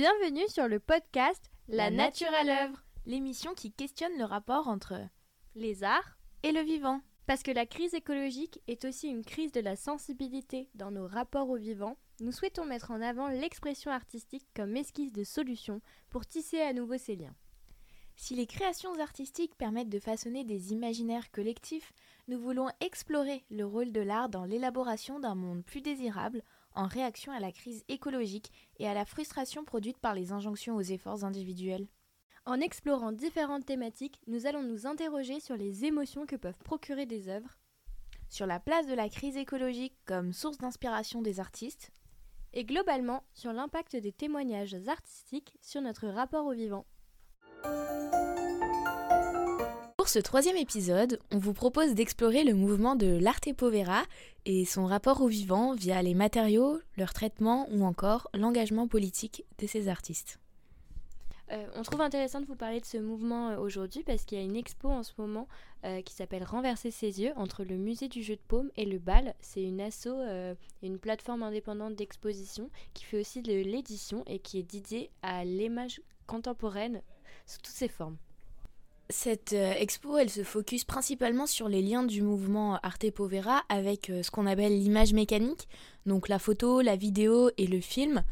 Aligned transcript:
Bienvenue 0.00 0.48
sur 0.48 0.66
le 0.66 0.80
podcast 0.80 1.50
La 1.68 1.90
nature 1.90 2.32
à 2.32 2.42
l'œuvre, 2.42 2.82
l'émission 3.04 3.52
qui 3.52 3.70
questionne 3.70 4.16
le 4.16 4.24
rapport 4.24 4.66
entre 4.66 4.94
les 5.54 5.84
arts 5.84 6.16
et 6.42 6.52
le 6.52 6.62
vivant. 6.62 7.02
Parce 7.26 7.42
que 7.42 7.50
la 7.50 7.66
crise 7.66 7.92
écologique 7.92 8.62
est 8.66 8.86
aussi 8.86 9.08
une 9.08 9.22
crise 9.22 9.52
de 9.52 9.60
la 9.60 9.76
sensibilité 9.76 10.70
dans 10.74 10.90
nos 10.90 11.06
rapports 11.06 11.50
au 11.50 11.56
vivant, 11.56 11.98
nous 12.20 12.32
souhaitons 12.32 12.64
mettre 12.64 12.92
en 12.92 13.02
avant 13.02 13.28
l'expression 13.28 13.90
artistique 13.90 14.46
comme 14.56 14.74
esquisse 14.74 15.12
de 15.12 15.22
solution 15.22 15.82
pour 16.08 16.24
tisser 16.24 16.62
à 16.62 16.72
nouveau 16.72 16.96
ces 16.96 17.16
liens. 17.16 17.36
Si 18.16 18.34
les 18.34 18.46
créations 18.46 18.98
artistiques 19.00 19.54
permettent 19.58 19.90
de 19.90 20.00
façonner 20.00 20.44
des 20.44 20.72
imaginaires 20.72 21.30
collectifs, 21.30 21.92
nous 22.26 22.40
voulons 22.40 22.70
explorer 22.80 23.44
le 23.50 23.66
rôle 23.66 23.92
de 23.92 24.00
l'art 24.00 24.30
dans 24.30 24.46
l'élaboration 24.46 25.20
d'un 25.20 25.34
monde 25.34 25.62
plus 25.62 25.82
désirable 25.82 26.42
en 26.74 26.86
réaction 26.86 27.32
à 27.32 27.40
la 27.40 27.52
crise 27.52 27.84
écologique 27.88 28.52
et 28.78 28.88
à 28.88 28.94
la 28.94 29.04
frustration 29.04 29.64
produite 29.64 29.98
par 29.98 30.14
les 30.14 30.32
injonctions 30.32 30.76
aux 30.76 30.80
efforts 30.80 31.24
individuels. 31.24 31.88
En 32.46 32.60
explorant 32.60 33.12
différentes 33.12 33.66
thématiques, 33.66 34.20
nous 34.26 34.46
allons 34.46 34.62
nous 34.62 34.86
interroger 34.86 35.40
sur 35.40 35.56
les 35.56 35.84
émotions 35.84 36.26
que 36.26 36.36
peuvent 36.36 36.58
procurer 36.64 37.06
des 37.06 37.28
œuvres, 37.28 37.58
sur 38.28 38.46
la 38.46 38.60
place 38.60 38.86
de 38.86 38.94
la 38.94 39.08
crise 39.08 39.36
écologique 39.36 39.96
comme 40.06 40.32
source 40.32 40.58
d'inspiration 40.58 41.20
des 41.22 41.40
artistes, 41.40 41.92
et 42.52 42.64
globalement 42.64 43.22
sur 43.34 43.52
l'impact 43.52 43.96
des 43.96 44.12
témoignages 44.12 44.76
artistiques 44.88 45.56
sur 45.60 45.80
notre 45.82 46.08
rapport 46.08 46.46
au 46.46 46.52
vivant. 46.52 46.86
Ce 50.10 50.18
troisième 50.18 50.56
épisode, 50.56 51.20
on 51.30 51.38
vous 51.38 51.52
propose 51.52 51.94
d'explorer 51.94 52.42
le 52.42 52.52
mouvement 52.52 52.96
de 52.96 53.16
l'arte 53.20 53.52
povera 53.54 54.02
et 54.44 54.64
son 54.64 54.84
rapport 54.84 55.20
au 55.20 55.28
vivant 55.28 55.72
via 55.72 56.02
les 56.02 56.14
matériaux, 56.14 56.80
leur 56.96 57.12
traitement 57.12 57.68
ou 57.70 57.84
encore 57.84 58.28
l'engagement 58.34 58.88
politique 58.88 59.44
de 59.60 59.68
ces 59.68 59.86
artistes. 59.86 60.40
Euh, 61.52 61.64
on 61.76 61.82
trouve 61.82 62.00
intéressant 62.00 62.40
de 62.40 62.46
vous 62.46 62.56
parler 62.56 62.80
de 62.80 62.86
ce 62.86 62.96
mouvement 62.96 63.50
euh, 63.50 63.58
aujourd'hui 63.58 64.02
parce 64.02 64.24
qu'il 64.24 64.36
y 64.36 64.40
a 64.40 64.44
une 64.44 64.56
expo 64.56 64.88
en 64.88 65.04
ce 65.04 65.12
moment 65.16 65.46
euh, 65.84 66.02
qui 66.02 66.12
s'appelle 66.12 66.42
Renverser 66.42 66.90
ses 66.90 67.20
yeux 67.20 67.32
entre 67.36 67.62
le 67.62 67.76
musée 67.76 68.08
du 68.08 68.24
jeu 68.24 68.34
de 68.34 68.42
paume 68.48 68.72
et 68.76 68.86
le 68.86 68.98
bal. 68.98 69.36
C'est 69.40 69.62
une 69.62 69.80
asso, 69.80 70.08
une 70.82 70.98
plateforme 70.98 71.44
indépendante 71.44 71.94
d'exposition 71.94 72.68
qui 72.94 73.04
fait 73.04 73.20
aussi 73.20 73.42
de 73.42 73.52
l'édition 73.52 74.24
et 74.26 74.40
qui 74.40 74.58
est 74.58 74.68
dédiée 74.68 75.08
à 75.22 75.44
l'image 75.44 76.02
contemporaine 76.26 77.00
sous 77.46 77.58
toutes 77.58 77.66
ses 77.66 77.88
formes. 77.88 78.16
Cette 79.10 79.52
expo, 79.52 80.16
elle 80.16 80.30
se 80.30 80.44
focus 80.44 80.84
principalement 80.84 81.46
sur 81.46 81.68
les 81.68 81.82
liens 81.82 82.04
du 82.04 82.22
mouvement 82.22 82.78
Arte 82.82 83.10
Povera 83.10 83.62
avec 83.68 84.10
ce 84.22 84.30
qu'on 84.30 84.46
appelle 84.46 84.78
l'image 84.78 85.12
mécanique, 85.12 85.68
donc 86.06 86.28
la 86.28 86.38
photo, 86.38 86.80
la 86.80 86.96
vidéo 86.96 87.50
et 87.58 87.66
le 87.66 87.80
film. 87.80 88.22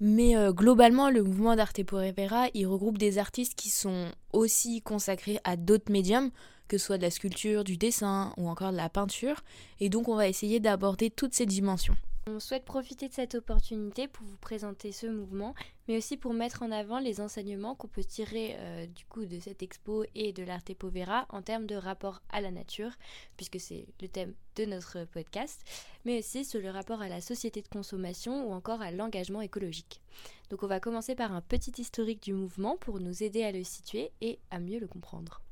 Mais 0.00 0.36
euh, 0.36 0.52
globalement, 0.52 1.08
le 1.08 1.22
mouvement 1.22 1.56
d'Arte 1.56 1.82
Povera, 1.84 2.48
il 2.52 2.66
regroupe 2.66 2.98
des 2.98 3.18
artistes 3.18 3.54
qui 3.54 3.70
sont 3.70 4.08
aussi 4.32 4.82
consacrés 4.82 5.38
à 5.44 5.56
d'autres 5.56 5.90
médiums, 5.90 6.30
que 6.68 6.78
ce 6.78 6.86
soit 6.86 6.98
de 6.98 7.02
la 7.02 7.10
sculpture, 7.10 7.64
du 7.64 7.76
dessin 7.76 8.32
ou 8.36 8.48
encore 8.48 8.72
de 8.72 8.76
la 8.76 8.88
peinture. 8.88 9.42
Et 9.80 9.88
donc, 9.88 10.08
on 10.08 10.16
va 10.16 10.28
essayer 10.28 10.60
d'aborder 10.60 11.10
toutes 11.10 11.34
ces 11.34 11.46
dimensions. 11.46 11.96
On 12.26 12.40
souhaite 12.40 12.64
profiter 12.64 13.08
de 13.08 13.12
cette 13.12 13.34
opportunité 13.34 14.08
pour 14.08 14.24
vous 14.24 14.38
présenter 14.38 14.92
ce 14.92 15.06
mouvement, 15.06 15.54
mais 15.86 15.98
aussi 15.98 16.16
pour 16.16 16.32
mettre 16.32 16.62
en 16.62 16.70
avant 16.70 16.98
les 16.98 17.20
enseignements 17.20 17.74
qu'on 17.74 17.86
peut 17.86 18.02
tirer 18.02 18.56
euh, 18.58 18.86
du 18.86 19.04
coup 19.04 19.26
de 19.26 19.38
cette 19.38 19.62
expo 19.62 20.04
et 20.14 20.32
de 20.32 20.42
l'Arte 20.42 20.72
Povera 20.72 21.26
en 21.28 21.42
termes 21.42 21.66
de 21.66 21.74
rapport 21.74 22.22
à 22.30 22.40
la 22.40 22.50
nature, 22.50 22.92
puisque 23.36 23.60
c'est 23.60 23.86
le 24.00 24.08
thème 24.08 24.32
de 24.56 24.64
notre 24.64 25.04
podcast, 25.04 25.60
mais 26.06 26.20
aussi 26.20 26.46
sur 26.46 26.62
le 26.62 26.70
rapport 26.70 27.02
à 27.02 27.10
la 27.10 27.20
société 27.20 27.60
de 27.60 27.68
consommation 27.68 28.48
ou 28.48 28.54
encore 28.54 28.80
à 28.80 28.90
l'engagement 28.90 29.42
écologique. 29.42 30.00
Donc 30.48 30.62
on 30.62 30.66
va 30.66 30.80
commencer 30.80 31.14
par 31.14 31.32
un 31.32 31.42
petit 31.42 31.74
historique 31.76 32.22
du 32.22 32.32
mouvement 32.32 32.78
pour 32.78 33.00
nous 33.00 33.22
aider 33.22 33.44
à 33.44 33.52
le 33.52 33.64
situer 33.64 34.12
et 34.22 34.38
à 34.50 34.60
mieux 34.60 34.78
le 34.80 34.88
comprendre. 34.88 35.43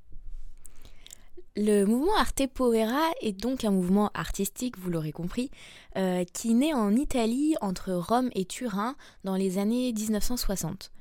Le 1.55 1.85
mouvement 1.85 2.17
Arte 2.17 2.47
Povera 2.47 3.11
est 3.21 3.39
donc 3.39 3.65
un 3.65 3.71
mouvement 3.71 4.11
artistique, 4.15 4.79
vous 4.79 4.89
l'aurez 4.89 5.13
compris, 5.13 5.51
euh, 5.99 6.25
qui 6.33 6.55
naît 6.55 6.73
en 6.73 6.97
Italie 6.97 7.57
entre 7.61 7.93
Rome 7.93 8.31
et 8.35 8.47
Turin 8.47 8.97
dans 9.25 9.37
les 9.37 9.59
années 9.59 9.93
1960. 9.93 10.93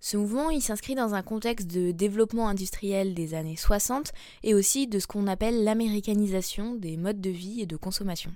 Ce 0.00 0.16
mouvement, 0.16 0.58
s'inscrit 0.58 0.94
dans 0.94 1.12
un 1.12 1.20
contexte 1.20 1.66
de 1.66 1.90
développement 1.90 2.48
industriel 2.48 3.12
des 3.12 3.34
années 3.34 3.56
60 3.56 4.12
et 4.42 4.54
aussi 4.54 4.86
de 4.86 4.98
ce 4.98 5.06
qu'on 5.06 5.26
appelle 5.26 5.64
l'américanisation 5.64 6.74
des 6.74 6.96
modes 6.96 7.20
de 7.20 7.28
vie 7.28 7.60
et 7.60 7.66
de 7.66 7.76
consommation. 7.76 8.32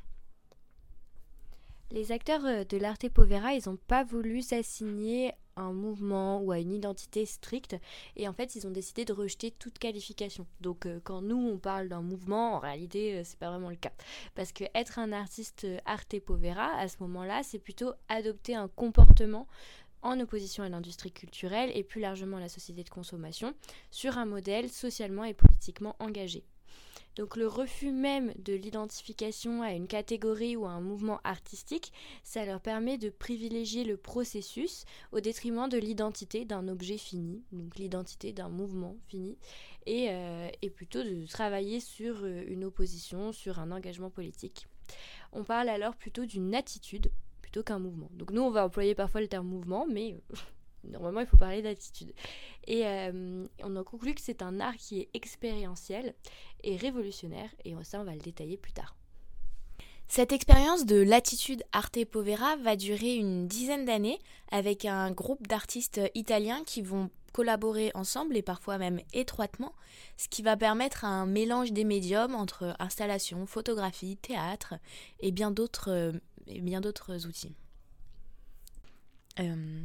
Les 1.95 2.11
acteurs 2.11 2.45
euh, 2.45 2.65
de 2.65 2.77
l'Arte 2.77 3.09
Povera, 3.09 3.55
ils 3.55 3.69
n'ont 3.69 3.77
pas 3.77 4.03
voulu 4.03 4.43
s'assigner 4.43 5.31
un 5.55 5.73
mouvement 5.73 6.41
ou 6.41 6.51
à 6.51 6.59
une 6.59 6.73
identité 6.73 7.25
stricte 7.25 7.77
et 8.17 8.27
en 8.27 8.33
fait 8.33 8.57
ils 8.57 8.67
ont 8.67 8.73
décidé 8.73 9.05
de 9.05 9.13
rejeter 9.13 9.53
toute 9.53 9.79
qualification. 9.79 10.45
Donc 10.61 10.87
euh, 10.87 10.99
quand 11.05 11.23
nous 11.23 11.37
on 11.37 11.57
parle 11.57 11.89
d'un 11.89 12.03
mouvement, 12.03 12.55
en 12.55 12.59
réalité 12.59 13.15
euh, 13.15 13.23
c'est 13.23 13.39
pas 13.39 13.49
vraiment 13.49 13.71
le 13.71 13.77
cas 13.77 13.93
parce 14.35 14.51
que 14.51 14.65
être 14.75 14.99
un 14.99 15.13
artiste 15.13 15.69
arte 15.87 16.19
povera 16.19 16.77
à 16.77 16.89
ce 16.89 16.97
moment-là, 16.99 17.45
c'est 17.45 17.61
plutôt 17.61 17.93
adopter 18.09 18.57
un 18.57 18.67
comportement 18.67 19.47
en 20.03 20.19
opposition 20.19 20.65
à 20.65 20.69
l'industrie 20.69 21.13
culturelle 21.13 21.71
et 21.77 21.85
plus 21.85 22.01
largement 22.01 22.39
à 22.39 22.41
la 22.41 22.49
société 22.49 22.83
de 22.83 22.91
consommation 22.91 23.55
sur 23.93 24.19
un 24.19 24.27
modèle 24.27 24.69
socialement 24.69 25.23
et 25.23 25.35
politiquement 25.35 25.95
engagé. 26.01 26.43
Donc 27.17 27.37
le 27.37 27.47
refus 27.47 27.93
même 27.93 28.33
de 28.39 28.55
l'identification 28.55 29.63
à 29.63 29.73
une 29.73 29.87
catégorie 29.87 30.57
ou 30.57 30.67
à 30.67 30.71
un 30.71 30.81
mouvement 30.81 31.21
artistique, 31.25 31.93
ça 32.23 32.45
leur 32.45 32.61
permet 32.61 32.99
de 32.99 33.11
privilégier 33.11 33.85
le 33.85 33.97
processus 33.97 34.85
au 35.13 35.21
détriment 35.21 35.69
de 35.69 35.79
l'identité 35.79 36.45
d'un 36.45 36.67
objet 36.69 36.99
fini, 36.99 37.43
donc 37.53 37.77
l'identité 37.77 38.33
d'un 38.33 38.49
mouvement 38.49 38.97
fini, 39.09 39.37
et, 39.87 40.11
euh, 40.11 40.49
plutôt 40.75 41.03
de 41.03 41.27
travailler 41.27 41.79
sur 41.79 42.25
euh, 42.25 42.43
une 42.49 42.65
opposition, 42.65 43.33
sur 43.33 43.61
un 43.61 43.71
engagement 43.71 44.11
politique. 44.11 44.67
On 45.33 45.45
parle 45.45 45.69
alors 45.69 45.95
plutôt 45.95 46.25
d'une 46.25 46.55
attitude 46.55 47.11
plutôt 47.43 47.63
qu'un 47.63 47.79
mouvement. 47.79 48.11
Donc 48.13 48.33
nous, 48.33 48.43
on 48.43 48.51
va 48.51 48.65
employer 48.65 48.95
parfois 48.95 49.21
le 49.21 49.29
terme 49.29 49.47
mouvement, 49.47 49.87
mais 49.87 50.15
euh, 50.15 50.37
normalement, 50.91 51.21
il 51.21 51.27
faut 51.27 51.37
parler 51.37 51.63
d'attitude. 51.63 52.13
Et 52.67 52.87
euh, 52.87 53.47
on 53.63 53.77
a 53.77 53.85
conclu 53.85 54.15
que 54.15 54.21
c'est 54.21 54.43
un 54.43 54.61
art 54.61 54.77
qui 54.77 55.01
est 55.01 55.09
expérientiel 55.15 56.15
et 56.63 56.77
révolutionnaire, 56.77 57.51
et 57.65 57.75
ça, 57.83 58.01
on 58.01 58.05
va 58.05 58.15
le 58.15 58.21
détailler 58.21 58.57
plus 58.57 58.73
tard. 58.73 58.97
Cette 60.09 60.33
expérience 60.33 60.85
de 60.85 60.97
l'attitude 60.97 61.65
Arte 61.73 62.05
Povera 62.05 62.57
va 62.57 62.77
durer 62.77 63.17
une 63.17 63.49
dizaine 63.49 63.85
d'années 63.85 64.19
avec 64.51 64.85
un 64.85 65.11
groupe 65.11 65.47
d'artistes 65.47 66.01
italiens 66.15 66.63
qui 66.65 66.83
vont 66.83 67.11
collaborer 67.33 67.91
ensemble 67.95 68.37
et 68.37 68.43
parfois 68.43 68.79
même 68.79 69.01
étroitement, 69.13 69.75
ce 70.17 70.29
qui 70.29 70.43
va 70.43 70.57
permettre 70.57 71.05
un 71.05 71.27
mélange 71.27 71.73
des 71.73 71.85
médiums 71.85 72.35
entre 72.35 72.77
installation, 72.79 73.45
photographie, 73.45 74.17
théâtre 74.17 74.75
et 75.19 75.33
bien 75.33 75.51
d'autres, 75.51 75.91
euh, 75.91 76.13
outils. 77.27 77.53
Euh, 79.41 79.85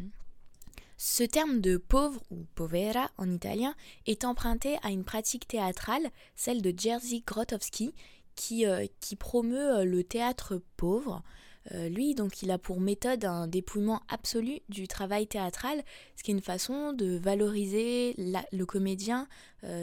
ce 1.01 1.23
terme 1.23 1.61
de 1.61 1.77
pauvre 1.77 2.21
ou 2.29 2.43
povera 2.55 3.09
en 3.15 3.31
italien 3.31 3.73
est 4.05 4.25
emprunté 4.25 4.77
à 4.83 4.89
une 4.89 5.05
pratique 5.05 5.47
théâtrale, 5.47 6.09
celle 6.35 6.61
de 6.61 6.73
Jerzy 6.77 7.23
Grotowski, 7.25 7.93
qui, 8.35 8.65
euh, 8.65 8.85
qui 8.99 9.15
promeut 9.15 9.77
euh, 9.77 9.85
le 9.85 10.03
théâtre 10.03 10.61
pauvre. 10.75 11.23
Euh, 11.71 11.87
lui, 11.87 12.15
donc, 12.15 12.41
il 12.41 12.51
a 12.51 12.57
pour 12.57 12.81
méthode 12.81 13.23
un 13.23 13.47
dépouillement 13.47 14.01
absolu 14.09 14.59
du 14.67 14.89
travail 14.89 15.25
théâtral, 15.25 15.81
ce 16.17 16.23
qui 16.23 16.31
est 16.31 16.33
une 16.33 16.41
façon 16.41 16.91
de 16.91 17.17
valoriser 17.17 18.15
le 18.51 18.65
comédien, 18.65 19.29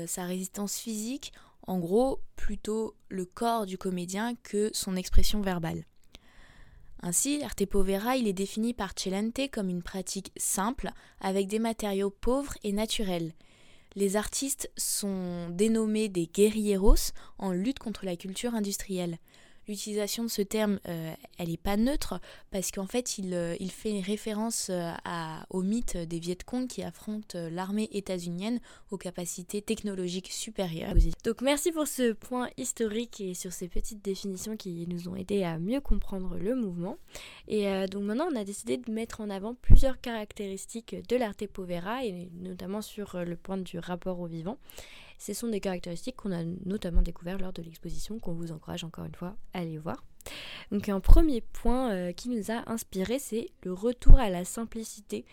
sa 0.06 0.24
résistance 0.24 0.76
physique, 0.76 1.32
en 1.66 1.78
gros, 1.78 2.20
plutôt 2.36 2.94
le 3.08 3.24
corps 3.24 3.64
du 3.64 3.78
comédien 3.78 4.34
que 4.42 4.70
son 4.74 4.96
expression 4.96 5.40
verbale. 5.40 5.84
Ainsi, 7.02 7.38
l'arte 7.38 7.66
povera 7.66 8.16
il 8.16 8.26
est 8.26 8.32
défini 8.32 8.74
par 8.74 8.92
Celente 8.96 9.50
comme 9.52 9.68
une 9.68 9.82
pratique 9.82 10.32
simple, 10.36 10.90
avec 11.20 11.46
des 11.46 11.58
matériaux 11.58 12.10
pauvres 12.10 12.54
et 12.64 12.72
naturels. 12.72 13.32
Les 13.94 14.16
artistes 14.16 14.70
sont 14.76 15.48
dénommés 15.50 16.08
des 16.08 16.26
guerrieros 16.26 17.12
en 17.38 17.52
lutte 17.52 17.78
contre 17.78 18.04
la 18.04 18.16
culture 18.16 18.54
industrielle 18.54 19.18
l'utilisation 19.68 20.24
de 20.24 20.28
ce 20.28 20.42
terme, 20.42 20.78
euh, 20.88 21.12
elle 21.38 21.48
n'est 21.48 21.56
pas 21.56 21.76
neutre 21.76 22.20
parce 22.50 22.70
qu'en 22.70 22.86
fait, 22.86 23.18
il, 23.18 23.34
euh, 23.34 23.56
fait 23.68 24.00
référence 24.00 24.70
euh, 24.70 24.92
au 25.50 25.62
mythe 25.62 25.96
des 25.96 26.18
Viet 26.18 26.38
Cong 26.46 26.66
qui 26.66 26.82
affrontent 26.82 27.38
l'armée 27.50 27.88
états-unienne 27.92 28.60
aux 28.90 28.96
capacités 28.96 29.60
technologiques 29.60 30.32
supérieures. 30.32 30.94
Donc 31.24 31.42
merci 31.42 31.72
pour 31.72 31.86
ce 31.86 32.12
point 32.12 32.48
historique 32.56 33.20
et 33.20 33.34
sur 33.34 33.52
ces 33.52 33.68
petites 33.68 34.02
définitions 34.02 34.56
qui 34.56 34.86
nous 34.88 35.08
ont 35.08 35.16
aidé 35.16 35.42
à 35.42 35.58
mieux 35.58 35.80
comprendre 35.80 36.36
le 36.38 36.54
mouvement. 36.54 36.96
Et 37.48 37.66
donc 37.88 38.04
maintenant, 38.04 38.28
on 38.32 38.36
a 38.36 38.44
décidé 38.44 38.78
de 38.78 38.90
mettre 38.90 39.20
en 39.20 39.28
avant 39.28 39.54
plusieurs 39.54 40.00
caractéristiques 40.00 40.96
de 41.08 41.16
l'arte 41.16 41.46
povera 41.48 42.04
et 42.04 42.30
notamment 42.40 42.82
sur 42.82 43.24
le 43.24 43.36
point 43.36 43.58
du 43.58 43.78
rapport 43.78 44.20
au 44.20 44.26
vivant. 44.26 44.58
Ce 45.18 45.34
sont 45.34 45.48
des 45.48 45.60
caractéristiques 45.60 46.16
qu'on 46.16 46.32
a 46.32 46.44
notamment 46.64 47.02
découvert 47.02 47.38
lors 47.38 47.52
de 47.52 47.62
l'exposition 47.62 48.18
qu'on 48.18 48.34
vous 48.34 48.52
encourage 48.52 48.84
encore 48.84 49.04
une 49.04 49.14
fois 49.14 49.36
à 49.54 49.60
aller 49.60 49.78
voir. 49.78 50.04
Donc 50.72 50.88
un 50.88 50.98
premier 50.98 51.40
point 51.40 52.12
qui 52.12 52.28
nous 52.28 52.50
a 52.50 52.68
inspiré, 52.68 53.20
c'est 53.20 53.48
le 53.62 53.72
retour 53.72 54.18
à 54.18 54.28
la 54.28 54.44
simplicité 54.44 55.24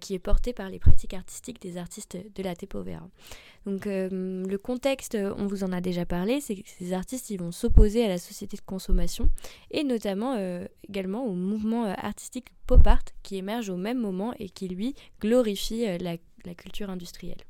qui 0.00 0.14
est 0.14 0.18
porté 0.18 0.54
par 0.54 0.70
les 0.70 0.78
pratiques 0.78 1.12
artistiques 1.12 1.60
des 1.60 1.76
artistes 1.76 2.16
de 2.34 2.42
la 2.42 2.56
Tepovera. 2.56 3.06
Donc 3.66 3.86
euh, 3.86 4.44
le 4.44 4.58
contexte, 4.58 5.16
on 5.16 5.46
vous 5.46 5.62
en 5.62 5.72
a 5.72 5.80
déjà 5.80 6.04
parlé, 6.04 6.40
c'est 6.40 6.56
que 6.56 6.68
ces 6.68 6.92
artistes 6.92 7.30
ils 7.30 7.38
vont 7.38 7.52
s'opposer 7.52 8.04
à 8.04 8.08
la 8.08 8.18
société 8.18 8.56
de 8.56 8.62
consommation 8.62 9.30
et 9.70 9.84
notamment 9.84 10.34
euh, 10.34 10.66
également 10.88 11.24
au 11.24 11.34
mouvement 11.34 11.84
euh, 11.84 11.94
artistique 11.96 12.48
pop 12.66 12.84
art 12.86 13.04
qui 13.22 13.36
émerge 13.36 13.68
au 13.68 13.76
même 13.76 13.98
moment 13.98 14.34
et 14.38 14.48
qui 14.48 14.68
lui 14.68 14.94
glorifie 15.20 15.86
la 15.98 16.54
culture 16.54 16.90
industrielle 16.90 17.44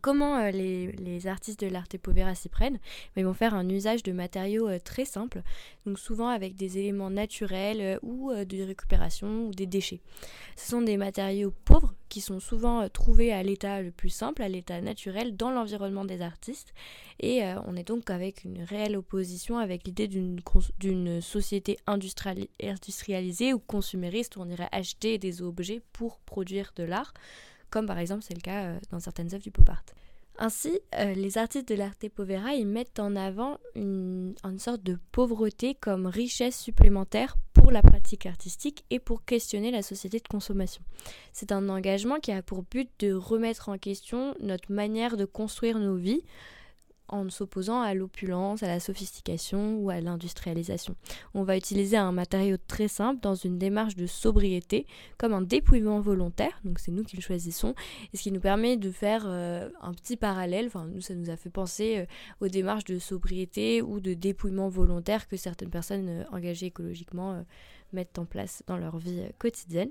comment 0.00 0.38
euh, 0.38 0.50
les, 0.50 1.26
artistes 1.26 1.60
de 1.60 1.66
l'arte 1.66 1.96
povera 1.98 2.34
s'y 2.34 2.48
prennent 2.48 2.78
Ils 3.16 3.24
vont 3.24 3.34
faire 3.34 3.54
un 3.54 3.68
usage 3.68 4.02
de 4.02 4.12
matériaux 4.12 4.68
euh, 4.68 4.78
très 4.78 5.04
simples, 5.04 5.42
donc 5.86 5.98
souvent 5.98 6.28
avec 6.28 6.56
des 6.56 6.78
éléments 6.78 7.10
naturels 7.10 7.80
euh, 7.80 7.98
ou 8.02 8.32
de 8.32 8.62
récupération 8.62 9.46
ou 9.46 9.50
des 9.52 9.66
déchets. 9.66 10.00
Ce 10.56 10.70
sont 10.70 10.82
des 10.82 10.96
matériaux 10.96 11.52
pauvres 11.64 11.94
qui 12.08 12.20
sont 12.20 12.40
souvent 12.40 12.88
trouvés 12.88 13.32
à 13.32 13.42
l'état 13.42 13.82
le 13.82 13.90
plus 13.90 14.10
simple, 14.10 14.42
à 14.42 14.48
l'état 14.48 14.80
naturel 14.80 15.36
dans 15.36 15.50
l'environnement 15.50 16.04
des 16.04 16.22
artistes. 16.22 16.72
Et 17.20 17.42
on 17.66 17.76
est 17.76 17.86
donc 17.88 18.10
avec 18.10 18.44
une 18.44 18.62
réelle 18.62 18.96
opposition 18.96 19.58
avec 19.58 19.84
l'idée 19.84 20.08
d'une 20.08 21.20
société 21.20 21.78
industrialisée 21.86 23.52
ou 23.52 23.58
consumériste 23.58 24.36
où 24.36 24.42
on 24.42 24.48
irait 24.48 24.68
acheter 24.70 25.18
des 25.18 25.42
objets 25.42 25.80
pour 25.92 26.18
produire 26.20 26.72
de 26.76 26.84
l'art 26.84 27.14
comme 27.74 27.86
par 27.86 27.98
exemple 27.98 28.22
c'est 28.22 28.34
le 28.34 28.40
cas 28.40 28.66
euh, 28.66 28.78
dans 28.92 29.00
certaines 29.00 29.34
œuvres 29.34 29.42
du 29.42 29.50
pop 29.50 29.68
art. 29.68 29.82
Ainsi, 30.38 30.80
euh, 30.96 31.12
les 31.14 31.38
artistes 31.38 31.68
de 31.68 31.74
l'arte 31.74 32.08
povera 32.08 32.54
ils 32.54 32.68
mettent 32.68 33.00
en 33.00 33.16
avant 33.16 33.58
une, 33.74 34.34
une, 34.44 34.60
sorte 34.60 34.82
de 34.84 34.96
pauvreté 35.10 35.74
comme 35.74 36.06
richesse 36.06 36.56
supplémentaire 36.56 37.36
pour 37.52 37.72
la 37.72 37.82
pratique 37.82 38.26
artistique 38.26 38.84
et 38.90 39.00
pour 39.00 39.24
questionner 39.24 39.72
la 39.72 39.82
société 39.82 40.20
de 40.20 40.28
consommation. 40.28 40.82
C'est 41.32 41.50
un 41.50 41.68
engagement 41.68 42.20
qui 42.20 42.30
a 42.30 42.42
pour 42.42 42.62
but 42.62 42.88
de 43.00 43.12
remettre 43.12 43.68
en 43.68 43.76
question 43.76 44.36
notre 44.38 44.70
manière 44.70 45.16
de 45.16 45.24
construire 45.24 45.80
nos 45.80 45.96
vies, 45.96 46.22
en 47.08 47.28
s'opposant 47.28 47.80
à 47.80 47.94
l'opulence, 47.94 48.62
à 48.62 48.66
la 48.66 48.80
sophistication 48.80 49.76
ou 49.76 49.90
à 49.90 50.00
l'industrialisation. 50.00 50.96
On 51.34 51.42
va 51.42 51.56
utiliser 51.56 51.96
un 51.96 52.12
matériau 52.12 52.56
très 52.66 52.88
simple 52.88 53.20
dans 53.20 53.34
une 53.34 53.58
démarche 53.58 53.94
de 53.94 54.06
sobriété, 54.06 54.86
comme 55.18 55.34
un 55.34 55.42
dépouillement 55.42 56.00
volontaire, 56.00 56.58
donc 56.64 56.78
c'est 56.78 56.92
nous 56.92 57.04
qui 57.04 57.16
le 57.16 57.22
choisissons, 57.22 57.74
et 58.12 58.16
ce 58.16 58.22
qui 58.22 58.32
nous 58.32 58.40
permet 58.40 58.76
de 58.76 58.90
faire 58.90 59.24
euh, 59.26 59.68
un 59.82 59.92
petit 59.92 60.16
parallèle, 60.16 60.66
enfin 60.66 60.86
nous 60.86 61.00
ça 61.00 61.14
nous 61.14 61.30
a 61.30 61.36
fait 61.36 61.50
penser 61.50 61.98
euh, 61.98 62.06
aux 62.40 62.48
démarches 62.48 62.84
de 62.84 62.98
sobriété 62.98 63.82
ou 63.82 64.00
de 64.00 64.14
dépouillement 64.14 64.68
volontaire 64.68 65.28
que 65.28 65.36
certaines 65.36 65.70
personnes 65.70 66.08
euh, 66.08 66.24
engagées 66.32 66.66
écologiquement 66.66 67.44
mettent 67.92 68.18
en 68.18 68.24
place 68.24 68.62
dans 68.66 68.76
leur 68.76 68.96
vie 68.98 69.22
quotidienne. 69.38 69.90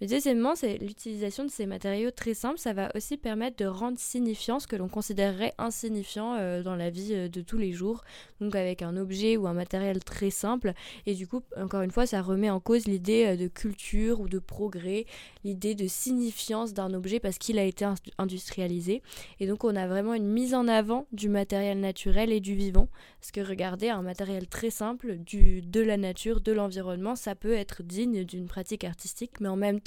Mais 0.00 0.08
deuxièmement, 0.08 0.56
c'est 0.56 0.78
l'utilisation 0.78 1.44
de 1.44 1.50
ces 1.50 1.66
matériaux 1.66 2.10
très 2.10 2.34
simples, 2.34 2.58
ça 2.58 2.72
va 2.72 2.90
aussi 2.96 3.16
permettre 3.16 3.56
de 3.58 3.64
rendre 3.64 3.98
signifiant 3.98 4.58
ce 4.58 4.66
que 4.66 4.74
l'on 4.74 4.88
considérerait 4.88 5.54
insignifiant 5.56 6.34
euh, 6.34 6.62
dans 6.62 6.74
la 6.74 6.90
vie 6.90 7.14
euh, 7.14 7.28
de 7.28 7.42
tous 7.42 7.58
les 7.58 7.70
jours, 7.70 8.02
donc 8.40 8.56
avec 8.56 8.82
un 8.82 8.96
objet 8.96 9.36
ou 9.36 9.46
un 9.46 9.52
matériel 9.52 10.02
très 10.02 10.30
simple. 10.30 10.72
Et 11.06 11.14
du 11.14 11.28
coup, 11.28 11.42
encore 11.56 11.82
une 11.82 11.92
fois, 11.92 12.06
ça 12.06 12.22
remet 12.22 12.50
en 12.50 12.58
cause 12.58 12.86
l'idée 12.86 13.24
euh, 13.26 13.36
de 13.36 13.46
culture 13.46 14.20
ou 14.20 14.28
de 14.28 14.40
progrès, 14.40 15.06
l'idée 15.44 15.76
de 15.76 15.86
signifiance 15.86 16.74
d'un 16.74 16.92
objet 16.92 17.20
parce 17.20 17.38
qu'il 17.38 17.58
a 17.58 17.64
été 17.64 17.86
industrialisé. 18.18 19.00
Et 19.38 19.46
donc, 19.46 19.62
on 19.62 19.76
a 19.76 19.86
vraiment 19.86 20.14
une 20.14 20.26
mise 20.26 20.54
en 20.54 20.66
avant 20.66 21.06
du 21.12 21.28
matériel 21.28 21.78
naturel 21.78 22.32
et 22.32 22.40
du 22.40 22.56
vivant. 22.56 22.88
Parce 23.20 23.30
que 23.30 23.40
regardez, 23.40 23.88
un 23.88 24.02
matériel 24.02 24.48
très 24.48 24.70
simple, 24.70 25.16
du, 25.18 25.62
de 25.62 25.80
la 25.80 25.96
nature, 25.96 26.40
de 26.40 26.52
l'environnement, 26.52 27.14
ça 27.14 27.34
peut 27.34 27.54
être 27.54 27.82
digne 27.82 28.24
d'une 28.24 28.48
pratique 28.48 28.84
artistique, 28.84 29.40
mais 29.40 29.48
en 29.48 29.56
même 29.56 29.80
temps, 29.80 29.83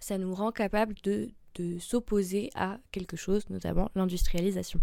ça 0.00 0.18
nous 0.18 0.34
rend 0.34 0.52
capable 0.52 0.94
de, 1.02 1.30
s'opposer 1.80 2.48
à 2.54 2.78
quelque 2.92 3.14
chose, 3.14 3.48
notamment 3.50 3.90
l'industrialisation. 3.94 4.80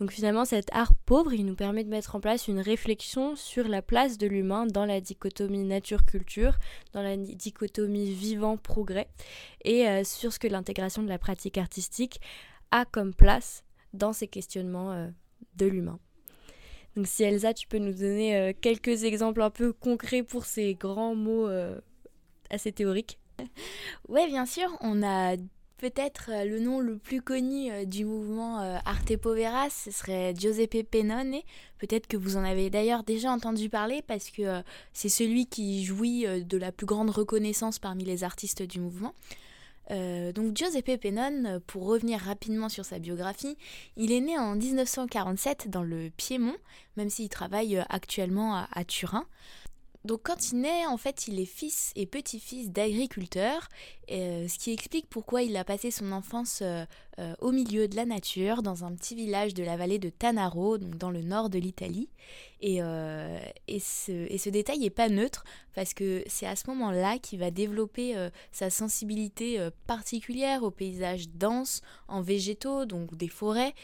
Donc 0.00 0.10
finalement, 0.12 0.46
cet 0.46 0.72
art 0.72 0.94
pauvre, 0.94 1.34
il 1.34 1.44
nous 1.44 1.54
permet 1.54 1.84
de 1.84 1.90
mettre 1.90 2.16
en 2.16 2.20
place 2.20 2.48
une 2.48 2.58
réflexion 2.58 3.36
sur 3.36 3.68
la 3.68 3.82
place 3.82 4.16
de 4.16 4.26
l'humain 4.26 4.64
dans 4.64 4.86
la 4.86 5.02
dichotomie 5.02 5.64
nature-culture, 5.64 6.56
dans 6.94 7.02
la 7.02 7.18
dichotomie 7.18 8.10
vivant-progrès, 8.12 9.08
et 9.62 9.86
euh, 9.86 10.04
sur 10.04 10.32
ce 10.32 10.38
que 10.38 10.48
l'intégration 10.48 11.02
de 11.02 11.08
la 11.10 11.18
pratique 11.18 11.58
artistique 11.58 12.18
a 12.70 12.86
comme 12.86 13.12
place 13.12 13.62
dans 13.92 14.14
ces 14.14 14.26
questionnements 14.26 14.92
euh, 14.92 15.08
de 15.56 15.66
l'humain. 15.66 16.00
Donc 16.96 17.06
si 17.08 17.24
Elsa, 17.24 17.52
tu 17.52 17.68
peux 17.68 17.78
nous 17.78 17.92
donner 17.92 18.36
euh, 18.36 18.52
quelques 18.58 19.04
exemples 19.04 19.42
un 19.42 19.50
peu 19.50 19.74
concrets 19.74 20.22
pour 20.22 20.46
ces 20.46 20.74
grands 20.74 21.14
mots 21.14 21.46
assez 22.48 22.72
théoriques 22.72 23.18
Oui, 24.08 24.26
bien 24.28 24.46
sûr, 24.46 24.76
on 24.80 25.02
a 25.02 25.36
peut-être 25.78 26.30
euh, 26.32 26.44
le 26.44 26.60
nom 26.60 26.80
le 26.80 26.96
plus 26.96 27.20
connu 27.20 27.70
euh, 27.70 27.84
du 27.84 28.04
mouvement 28.04 28.60
euh, 28.60 28.78
Arte 28.84 29.16
Povera, 29.16 29.68
ce 29.70 29.90
serait 29.90 30.34
Giuseppe 30.34 30.88
Pennone. 30.90 31.36
Peut-être 31.78 32.06
que 32.06 32.16
vous 32.16 32.36
en 32.36 32.44
avez 32.44 32.70
d'ailleurs 32.70 33.02
déjà 33.02 33.30
entendu 33.30 33.68
parler 33.68 34.02
parce 34.06 34.30
que 34.30 34.62
c'est 34.92 35.08
celui 35.08 35.46
qui 35.46 35.84
jouit 35.84 36.24
de 36.26 36.56
la 36.56 36.72
plus 36.72 36.86
grande 36.86 37.10
reconnaissance 37.10 37.78
parmi 37.78 38.04
les 38.04 38.24
artistes 38.24 38.62
du 38.62 38.80
mouvement. 38.80 39.12
donc 39.90 40.56
Giuseppe 40.56 40.98
Pennone, 40.98 41.60
pour 41.66 41.84
revenir 41.84 42.18
rapidement 42.20 42.70
sur 42.70 42.86
sa 42.86 42.98
biographie, 42.98 43.58
il 43.98 44.10
est 44.10 44.20
né 44.20 44.38
en 44.38 44.54
1947 44.54 45.68
dans 45.68 45.82
le 45.82 46.08
Piémont, 46.16 46.56
même 46.96 47.10
s'il 47.10 47.28
travaille 47.28 47.84
actuellement 47.90 48.64
à 48.72 48.84
Turin. 48.86 49.26
Donc 50.06 50.20
quand 50.22 50.52
il 50.52 50.60
naît, 50.60 50.86
en 50.86 50.96
fait, 50.96 51.26
il 51.26 51.40
est 51.40 51.44
fils 51.44 51.92
et 51.96 52.06
petit-fils 52.06 52.70
d'agriculteurs, 52.70 53.68
euh, 54.10 54.46
ce 54.46 54.56
qui 54.56 54.72
explique 54.72 55.08
pourquoi 55.10 55.42
il 55.42 55.56
a 55.56 55.64
passé 55.64 55.90
son 55.90 56.12
enfance 56.12 56.60
euh, 56.62 56.84
euh, 57.18 57.34
au 57.40 57.50
milieu 57.50 57.88
de 57.88 57.96
la 57.96 58.04
nature, 58.04 58.62
dans 58.62 58.84
un 58.84 58.94
petit 58.94 59.16
village 59.16 59.52
de 59.52 59.64
la 59.64 59.76
vallée 59.76 59.98
de 59.98 60.08
Tanaro, 60.08 60.78
dans 60.78 61.10
le 61.10 61.22
nord 61.22 61.50
de 61.50 61.58
l'Italie. 61.58 62.08
Et, 62.60 62.78
ce, 63.80 64.48
détail 64.48 64.78
n'est 64.78 64.90
pas 64.90 65.08
neutre, 65.08 65.44
parce 65.74 65.92
que 65.92 66.22
c'est 66.28 66.46
à 66.46 66.54
ce 66.54 66.70
moment-là 66.70 67.18
qu'il 67.18 67.40
va 67.40 67.50
développer 67.50 68.14
sa 68.52 68.70
sensibilité 68.70 69.68
particulière 69.86 70.62
aux 70.62 70.70
paysages 70.70 71.28
denses, 71.30 71.82
en 72.06 72.22
végétaux, 72.22 72.86
donc 72.86 73.16
des 73.16 73.28
forêts, 73.28 73.74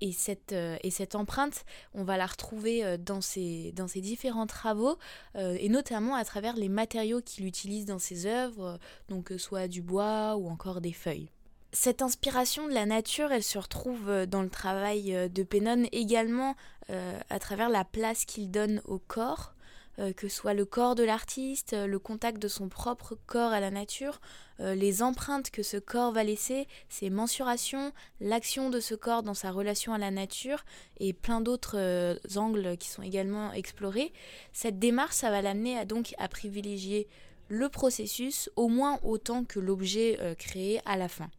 et 0.00 0.12
cette, 0.12 0.52
euh, 0.52 0.76
et 0.82 0.90
cette 0.90 1.14
empreinte, 1.14 1.64
on 1.94 2.04
va 2.04 2.16
la 2.16 2.26
retrouver 2.26 2.84
euh, 2.84 2.96
dans 2.96 3.20
ses, 3.20 3.72
dans 3.72 3.88
ses 3.88 4.00
différents 4.00 4.46
travaux, 4.46 4.98
euh, 5.36 5.56
et 5.58 5.68
notamment 5.68 6.14
à 6.14 6.24
travers 6.24 6.56
les 6.56 6.68
matériaux 6.68 7.20
qu'il 7.20 7.46
utilise 7.46 7.84
dans 7.84 7.98
ses 7.98 8.26
œuvres, 8.26 8.78
donc 9.08 9.32
soit 9.38 9.68
du 9.68 9.82
bois 9.82 10.36
ou 10.36 10.48
encore 10.48 10.80
des 10.80 10.92
feuilles. 10.92 11.30
Cette 11.72 12.00
inspiration 12.00 12.66
de 12.66 12.72
la 12.72 12.86
nature, 12.86 13.30
elle 13.30 13.42
se 13.42 13.58
retrouve 13.58 14.26
dans 14.26 14.42
le 14.42 14.48
travail 14.48 15.28
de 15.28 15.42
Pennon 15.42 15.86
également 15.92 16.56
à 16.88 17.38
travers 17.38 17.68
la 17.68 17.84
place 17.84 18.24
qu'il 18.24 18.50
donne 18.50 18.80
au 18.86 18.98
corps, 18.98 19.54
euh, 19.98 20.12
que 20.12 20.28
soit 20.28 20.54
le 20.54 20.64
corps 20.64 20.94
de 20.94 21.02
l'artiste, 21.02 21.72
euh, 21.72 21.88
le 21.88 21.98
contact 21.98 22.40
de 22.40 22.46
son 22.46 22.68
propre 22.68 23.18
corps 23.26 23.50
à 23.50 23.58
la 23.58 23.72
nature, 23.72 24.20
euh, 24.60 24.76
les 24.76 25.02
empreintes 25.02 25.50
que 25.50 25.64
ce 25.64 25.76
corps 25.76 26.12
va 26.12 26.22
laisser, 26.22 26.68
ses 26.88 27.10
mensurations, 27.10 27.92
l'action 28.20 28.70
de 28.70 28.78
ce 28.78 28.94
corps 28.94 29.24
dans 29.24 29.34
sa 29.34 29.50
relation 29.50 29.92
à 29.92 29.98
la 29.98 30.12
nature 30.12 30.64
et 31.00 31.12
plein 31.12 31.40
d'autres 31.40 32.16
angles 32.36 32.76
qui 32.76 32.88
sont 32.88 33.02
également 33.02 33.52
explorés. 33.52 34.12
Cette 34.52 34.78
démarche, 34.78 35.16
ça 35.16 35.30
va 35.30 35.42
l'amener 35.42 35.76
à 35.76 35.84
donc 35.84 36.14
à 36.18 36.28
privilégier 36.28 37.08
le 37.48 37.68
processus 37.68 38.50
au 38.54 38.68
moins 38.68 39.00
autant 39.02 39.42
que 39.42 39.58
l'objet 39.58 40.18
créé 40.38 40.80
à 40.84 40.96
la 40.96 41.08
fin. 41.08 41.30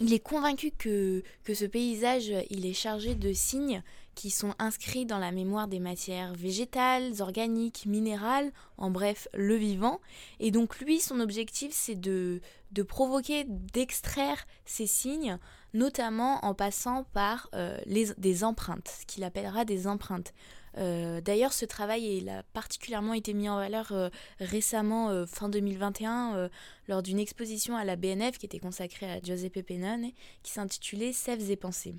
Il 0.00 0.14
est 0.14 0.20
convaincu 0.20 0.70
que, 0.70 1.22
que 1.44 1.54
ce 1.54 1.64
paysage 1.64 2.32
il 2.50 2.64
est 2.66 2.72
chargé 2.72 3.14
de 3.14 3.32
signes 3.32 3.82
qui 4.14 4.30
sont 4.30 4.54
inscrits 4.58 5.06
dans 5.06 5.18
la 5.18 5.32
mémoire 5.32 5.68
des 5.68 5.80
matières 5.80 6.34
végétales, 6.34 7.20
organiques, 7.20 7.86
minérales, 7.86 8.52
en 8.76 8.90
bref, 8.90 9.28
le 9.34 9.54
vivant. 9.56 10.00
Et 10.40 10.50
donc 10.50 10.78
lui, 10.80 11.00
son 11.00 11.20
objectif, 11.20 11.72
c'est 11.72 11.94
de, 11.94 12.40
de 12.72 12.82
provoquer, 12.82 13.44
d'extraire 13.48 14.46
ces 14.64 14.86
signes, 14.86 15.38
notamment 15.74 16.44
en 16.44 16.54
passant 16.54 17.04
par 17.12 17.48
euh, 17.54 17.78
les, 17.86 18.12
des 18.18 18.44
empreintes, 18.44 18.96
ce 19.00 19.06
qu'il 19.06 19.24
appellera 19.24 19.64
des 19.64 19.86
empreintes. 19.86 20.34
Euh, 20.78 21.20
d'ailleurs, 21.20 21.52
ce 21.52 21.66
travail 21.66 22.16
il 22.16 22.30
a 22.30 22.42
particulièrement 22.54 23.12
été 23.12 23.34
mis 23.34 23.48
en 23.48 23.56
valeur 23.56 23.92
euh, 23.92 24.08
récemment, 24.40 25.26
fin 25.26 25.48
2021, 25.48 26.48
lors 26.88 27.02
d'une 27.02 27.18
exposition 27.18 27.76
à 27.76 27.84
la 27.84 27.96
BNF 27.96 28.38
qui 28.38 28.46
était 28.46 28.58
consacrée 28.58 29.10
à 29.10 29.20
Giuseppe 29.20 29.62
Pennone, 29.66 30.10
qui 30.42 30.52
s'intitulait 30.52 31.12
Sèves 31.12 31.50
et 31.50 31.56
pensées. 31.56 31.94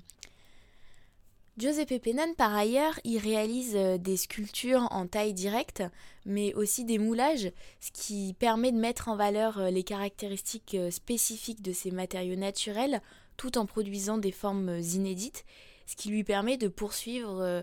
Giuseppe 1.56 2.02
Pennon, 2.02 2.34
par 2.36 2.52
ailleurs, 2.52 2.98
il 3.04 3.18
réalise 3.18 3.76
euh, 3.76 3.96
des 3.96 4.16
sculptures 4.16 4.88
en 4.90 5.06
taille 5.06 5.34
directe, 5.34 5.84
mais 6.26 6.52
aussi 6.54 6.84
des 6.84 6.98
moulages, 6.98 7.52
ce 7.78 7.92
qui 7.92 8.34
permet 8.36 8.72
de 8.72 8.76
mettre 8.76 9.08
en 9.08 9.14
valeur 9.14 9.60
euh, 9.60 9.70
les 9.70 9.84
caractéristiques 9.84 10.74
euh, 10.74 10.90
spécifiques 10.90 11.62
de 11.62 11.72
ces 11.72 11.92
matériaux 11.92 12.34
naturels, 12.34 13.00
tout 13.36 13.56
en 13.56 13.66
produisant 13.66 14.18
des 14.18 14.32
formes 14.32 14.80
inédites. 14.80 15.44
ce 15.86 15.94
qui 15.94 16.08
lui 16.08 16.24
permet 16.24 16.56
de 16.56 16.68
poursuivre 16.68 17.62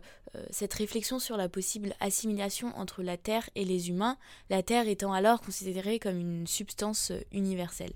cette 0.52 0.74
réflexion 0.74 1.18
sur 1.18 1.38
la 1.38 1.50
possible 1.50 1.96
assimilation 2.00 2.72
entre 2.78 3.02
la 3.02 3.18
Terre 3.18 3.50
et 3.56 3.66
les 3.66 3.90
humains, 3.90 4.18
la 4.50 4.62
Terre 4.62 4.88
étant 4.88 5.12
alors 5.12 5.42
considérée 5.42 5.98
comme 5.98 6.20
une 6.20 6.46
substance 6.46 7.12
universelle. 7.32 7.94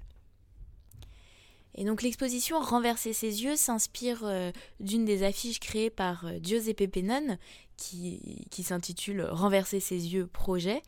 Et 1.75 1.83
donc 1.83 2.01
l'exposition 2.01 2.59
Renverser 2.59 3.13
ses 3.13 3.43
yeux 3.43 3.55
s'inspire 3.55 4.21
euh, 4.23 4.51
d'une 4.79 5.05
des 5.05 5.23
affiches 5.23 5.59
créées 5.59 5.89
par 5.89 6.25
euh, 6.25 6.39
Giuseppe 6.41 6.89
Pennon 6.89 7.37
qui, 7.77 8.39
s'intitule 8.63 9.21
Renverser 9.21 9.81
ses 9.81 10.13
yeux 10.13 10.27
projet. 10.27 10.81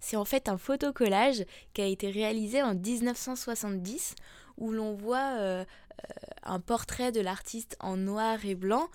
C'est 0.00 0.16
en 0.16 0.26
fait 0.26 0.50
un 0.50 0.58
photocollage 0.58 1.46
qui 1.72 1.80
a 1.80 1.86
été 1.86 2.10
réalisé 2.10 2.62
en 2.62 2.74
1970 2.74 4.14
où 4.58 4.70
l'on 4.70 4.92
voit 4.92 5.38
euh, 5.38 5.64
un 6.42 6.60
portrait 6.60 7.10
de 7.10 7.22
l'artiste 7.22 7.76
en 7.80 7.96
noir 7.96 8.44
et 8.44 8.54
blanc 8.54 8.88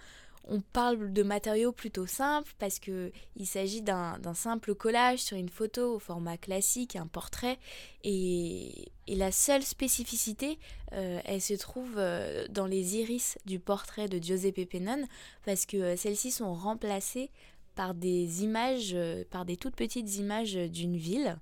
on 0.50 0.62
parle 0.62 1.13
de 1.13 1.24
matériaux 1.24 1.72
plutôt 1.72 2.08
simples 2.08 2.51
parce 2.58 2.79
qu'il 2.79 3.12
s'agit 3.46 3.82
d'un 3.82 4.34
simple 4.34 4.74
collage 4.75 5.20
sur 5.20 5.38
une 5.38 5.50
photo 5.50 5.96
au 5.96 6.00
format 6.00 6.38
classique, 6.38 6.96
un 6.96 7.08
portrait. 7.08 7.58
Et, 8.03 8.91
la 9.08 9.32
seule 9.32 9.63
spécificité, 9.63 10.60
euh, 10.94 11.20
elle 11.25 11.41
se 11.41 11.56
trouve 11.56 11.96
euh, 11.98 12.46
dans 12.50 12.68
les 12.68 12.98
iris 12.98 13.39
du 13.46 13.60
portrait 13.60 14.08
de 14.08 14.22
Giuseppe 14.22 14.70
Pennon 14.70 15.08
parce 15.46 15.65
que 15.65 15.77
euh, 15.77 15.96
celles-ci 15.98 16.29
sont 16.29 16.53
remplacées 16.53 17.32
par 17.74 17.96
des 17.96 18.44
images, 18.44 18.96
par 19.32 19.46
des 19.46 19.58
toutes 19.58 19.75
petites 19.75 20.18
images 20.18 20.53
d'une 20.53 20.96
ville. 20.96 21.39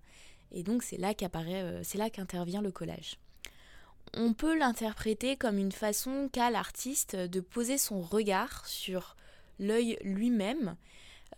Et 0.51 0.63
donc 0.63 0.81
c'est 0.81 0.97
là 0.97 1.13
qu'apparaît, 1.13 1.81
c'est 1.83 1.97
là 1.97 2.09
qu'intervient 2.09 2.61
le 2.61 2.71
collage 2.71 3.17
on 4.15 4.33
peut 4.33 4.57
l'interpréter 4.57 5.35
comme 5.37 5.57
une 5.57 5.71
façon 5.71 6.29
qu'a 6.31 6.49
l'artiste 6.49 7.15
de 7.15 7.39
poser 7.39 7.77
son 7.77 8.01
regard 8.01 8.65
sur 8.65 9.15
l'œil 9.59 9.97
lui-même. 10.01 10.75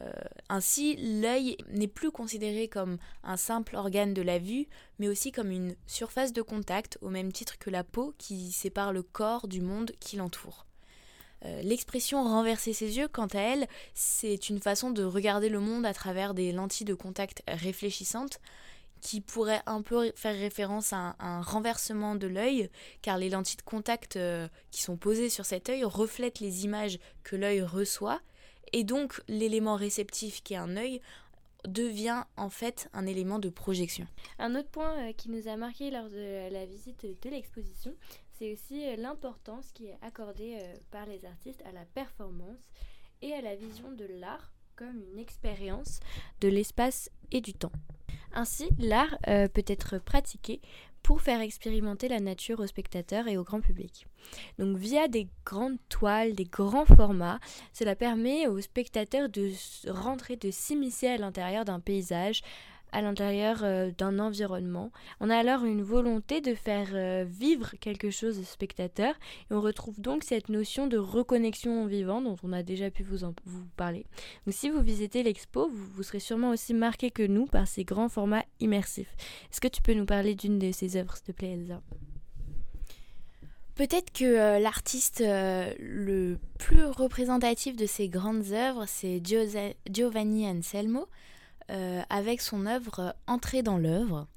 Euh, 0.02 0.12
ainsi, 0.48 0.96
l'œil 1.22 1.58
n'est 1.72 1.88
plus 1.88 2.12
considéré 2.12 2.68
comme 2.68 2.98
un 3.24 3.38
simple 3.38 3.76
organe 3.76 4.14
de 4.14 4.22
la 4.22 4.40
vue, 4.40 4.68
mais 4.98 5.10
aussi 5.10 5.32
comme 5.32 5.52
une 5.52 5.76
surface 5.88 6.32
de 6.32 6.42
contact, 6.42 6.98
au 7.02 7.10
même 7.10 7.34
titre 7.34 7.58
que 7.58 7.70
la 7.70 7.84
peau 7.84 8.14
qui 8.18 8.52
sépare 8.52 8.94
le 8.94 9.04
corps 9.04 9.48
du 9.48 9.62
monde 9.62 9.92
qui 10.00 10.16
l'entoure. 10.16 10.66
Euh, 11.46 11.62
l'expression 11.62 12.24
renverser 12.24 12.74
ses 12.74 12.98
yeux, 12.98 13.08
quant 13.08 13.28
à 13.28 13.40
elle, 13.40 13.68
c'est 13.94 14.50
une 14.50 14.60
façon 14.60 14.92
de 14.92 15.04
regarder 15.04 15.50
le 15.50 15.60
monde 15.60 15.86
à 15.86 15.94
travers 15.94 16.34
des 16.34 16.52
lentilles 16.52 16.86
de 16.86 16.94
contact 16.94 17.44
réfléchissantes, 17.48 18.40
qui 19.02 19.22
pourrait 19.22 19.62
un 19.66 19.82
peu 19.82 20.12
faire 20.16 20.36
référence 20.36 20.94
à 20.94 21.16
un, 21.20 21.42
renversement 21.42 22.16
de 22.16 22.28
l'œil, 22.28 22.70
car 23.02 23.18
les 23.18 23.30
lentilles 23.30 23.58
de 23.58 23.62
contact 23.62 24.16
euh, 24.16 24.48
qui 24.72 24.82
sont 24.82 24.98
posées 24.98 25.30
sur 25.30 25.46
cet 25.46 25.70
œil 25.70 25.84
reflètent 25.84 26.40
les 26.40 26.66
images 26.66 27.00
que 27.24 27.36
l'œil 27.36 27.62
reçoit, 27.62 28.22
et 28.74 28.84
donc 28.84 29.22
l'élément 29.28 29.76
réceptif 29.76 30.44
qui 30.44 30.54
est 30.54 30.58
un 30.58 30.78
œil 30.78 31.02
devient 31.68 32.24
en 32.38 32.50
fait 32.50 32.90
un 32.94 33.06
élément 33.06 33.40
de 33.40 33.50
projection. 33.50 34.08
Un 34.38 34.56
autre 34.56 34.70
point 34.70 35.10
euh, 35.10 35.14
qui 35.14 35.30
nous 35.30 35.48
a 35.48 35.58
marqué 35.58 35.92
lors 35.92 36.10
de 36.10 36.52
la 36.52 36.66
visite 36.66 37.06
de 37.06 37.30
l'exposition, 37.30 37.94
c'est 38.38 38.54
aussi 38.54 38.86
euh, 38.86 38.96
l'importance 38.96 39.72
qui 39.74 39.88
est 39.88 39.98
accordée 40.02 40.58
par 40.92 41.06
les 41.06 41.26
artistes 41.26 41.62
à 41.66 41.72
la 41.72 41.86
performance 41.86 42.70
et 43.22 43.34
à 43.34 43.42
la 43.42 43.56
vision 43.56 43.92
de 43.92 44.06
l'art 44.06 44.52
comme 44.80 45.04
une 45.12 45.20
expérience 45.20 46.00
de 46.40 46.48
l'espace 46.48 47.10
et 47.34 47.42
du 47.42 47.54
temps. 47.54 47.74
Ainsi, 48.32 48.70
l'art 48.80 49.18
euh, 49.28 49.50
peut 49.50 49.66
être 49.68 49.98
pratiqué 49.98 50.62
pour 51.04 51.22
faire 51.22 51.42
expérimenter 51.42 52.08
la 52.08 52.22
nature 52.22 52.62
aux 52.62 52.68
spectateurs 52.68 53.28
et 53.28 53.36
au 53.36 53.44
grand 53.44 53.60
public. 53.60 54.08
Donc 54.58 54.78
via 54.78 55.10
des 55.10 55.28
grandes 55.46 55.80
toiles, 55.90 56.34
des 56.34 56.46
grands 56.46 56.86
formats, 56.86 57.42
cela 57.74 57.98
permet 57.98 58.48
aux 58.48 58.62
spectateurs 58.62 59.28
de 59.28 59.52
rentrer, 59.90 60.38
de 60.38 60.50
s'immiscer 60.50 61.08
à 61.08 61.18
l'intérieur 61.18 61.66
d'un 61.66 61.82
paysage, 61.82 62.42
à 62.92 63.02
l'intérieur 63.02 63.60
euh, 63.64 63.92
d'un 63.98 64.20
environnement. 64.20 64.92
On 65.20 65.30
a 65.30 65.38
alors 65.38 65.66
une 65.66 65.84
volonté 65.84 66.42
de 66.42 66.54
faire 66.54 66.90
euh, 66.94 67.26
vivre 67.28 67.72
quelque 67.80 68.10
chose 68.12 68.40
au 68.40 68.44
spectateur 68.44 69.16
et 69.50 69.54
on 69.54 69.62
retrouve 69.62 70.00
donc 70.00 70.24
cette 70.24 70.50
notion 70.50 70.88
de 70.88 70.98
reconnexion 70.98 71.84
au 71.84 71.88
vivant 71.88 72.22
dont 72.22 72.36
on 72.44 72.54
a 72.54 72.64
déjà 72.64 72.90
pu 72.90 73.04
vous, 73.04 73.24
en, 73.24 73.34
vous 73.46 73.66
parler. 73.78 74.06
Donc 74.46 74.56
si 74.56 74.70
vous 74.70 74.82
visitez 74.82 75.24
l'expo, 75.24 75.70
vous, 75.70 75.88
vous, 75.96 76.04
serez 76.04 76.20
sûrement 76.20 76.52
aussi 76.52 76.74
marqué 76.74 77.12
que 77.12 77.24
nous 77.24 77.46
par 77.46 77.68
ces 77.68 77.84
grands 77.84 78.10
formats 78.10 78.46
immersifs. 78.60 79.16
Est-ce 79.52 79.62
que 79.62 79.68
tu 79.68 79.82
peux 79.82 79.94
nous 79.94 80.06
parler 80.06 80.36
d'une 80.36 80.60
de 80.60 80.72
ces 80.72 80.98
œuvres, 80.98 81.16
s'il 81.16 81.26
te 81.26 81.32
plaît, 81.32 81.54
Elsa? 81.54 81.82
Peut-être 83.76 84.12
que 84.12 84.26
euh, 84.26 84.60
l'artiste 84.60 85.24
le 85.24 86.38
plus 86.58 86.84
représentatif 86.84 87.78
de 87.78 87.86
ces 87.86 88.10
grandes 88.10 88.52
œuvres, 88.52 88.84
c'est 88.88 89.22
Giovanni 89.90 90.46
Anselmo, 90.48 91.08
euh, 91.70 92.02
avec 92.10 92.42
son 92.42 92.66
œuvre 92.66 93.16
Entrer 93.28 93.62
dans 93.62 93.78
l'œuvre. 93.78 94.28